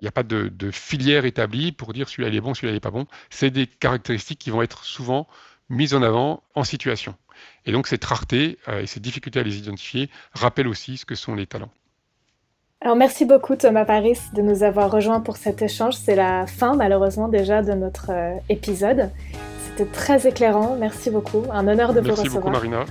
Il 0.00 0.04
n'y 0.04 0.08
a 0.08 0.12
pas 0.12 0.22
de, 0.22 0.70
filière 0.70 1.24
établie 1.24 1.72
pour 1.72 1.92
dire 1.92 2.08
celui-là 2.08 2.28
il 2.28 2.34
est 2.34 2.40
bon, 2.40 2.54
celui-là 2.54 2.72
il 2.72 2.76
n'est 2.76 2.80
pas 2.80 2.90
bon. 2.90 3.06
C'est 3.30 3.50
des 3.50 3.66
caractéristiques 3.66 4.38
qui 4.38 4.50
vont 4.50 4.62
être 4.62 4.84
souvent 4.84 5.28
mises 5.68 5.94
en 5.94 6.02
avant 6.02 6.42
en 6.54 6.64
situation. 6.64 7.16
Et 7.64 7.72
donc 7.72 7.86
cette 7.86 8.04
rareté 8.04 8.58
euh, 8.68 8.82
et 8.82 8.86
cette 8.86 9.02
difficulté 9.02 9.40
à 9.40 9.42
les 9.42 9.56
identifier 9.58 10.10
rappellent 10.32 10.68
aussi 10.68 10.96
ce 10.96 11.04
que 11.04 11.14
sont 11.14 11.34
les 11.34 11.46
talents. 11.46 11.72
Alors 12.84 12.96
merci 12.96 13.24
beaucoup 13.24 13.56
Thomas 13.56 13.86
Paris 13.86 14.18
de 14.34 14.42
nous 14.42 14.62
avoir 14.62 14.90
rejoints 14.90 15.20
pour 15.20 15.38
cet 15.38 15.62
échange. 15.62 15.94
C'est 15.94 16.14
la 16.14 16.46
fin 16.46 16.76
malheureusement 16.76 17.28
déjà 17.28 17.62
de 17.62 17.72
notre 17.72 18.10
euh, 18.10 18.34
épisode. 18.50 19.10
C'était 19.64 19.90
très 19.90 20.28
éclairant. 20.28 20.76
Merci 20.78 21.08
beaucoup. 21.08 21.44
Un 21.50 21.66
honneur 21.66 21.94
de 21.94 22.00
vous 22.00 22.10
recevoir. 22.10 22.24
Merci 22.24 22.28
beaucoup 22.28 22.50
Marina. 22.50 22.84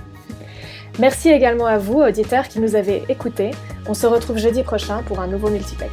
Merci 0.98 1.30
également 1.30 1.66
à 1.66 1.78
vous, 1.78 2.00
auditeurs, 2.00 2.48
qui 2.48 2.58
nous 2.58 2.74
avez 2.74 3.04
écoutés. 3.08 3.52
On 3.86 3.94
se 3.94 4.08
retrouve 4.08 4.36
jeudi 4.36 4.64
prochain 4.64 5.04
pour 5.06 5.20
un 5.20 5.28
nouveau 5.28 5.48
Multiplex. 5.48 5.92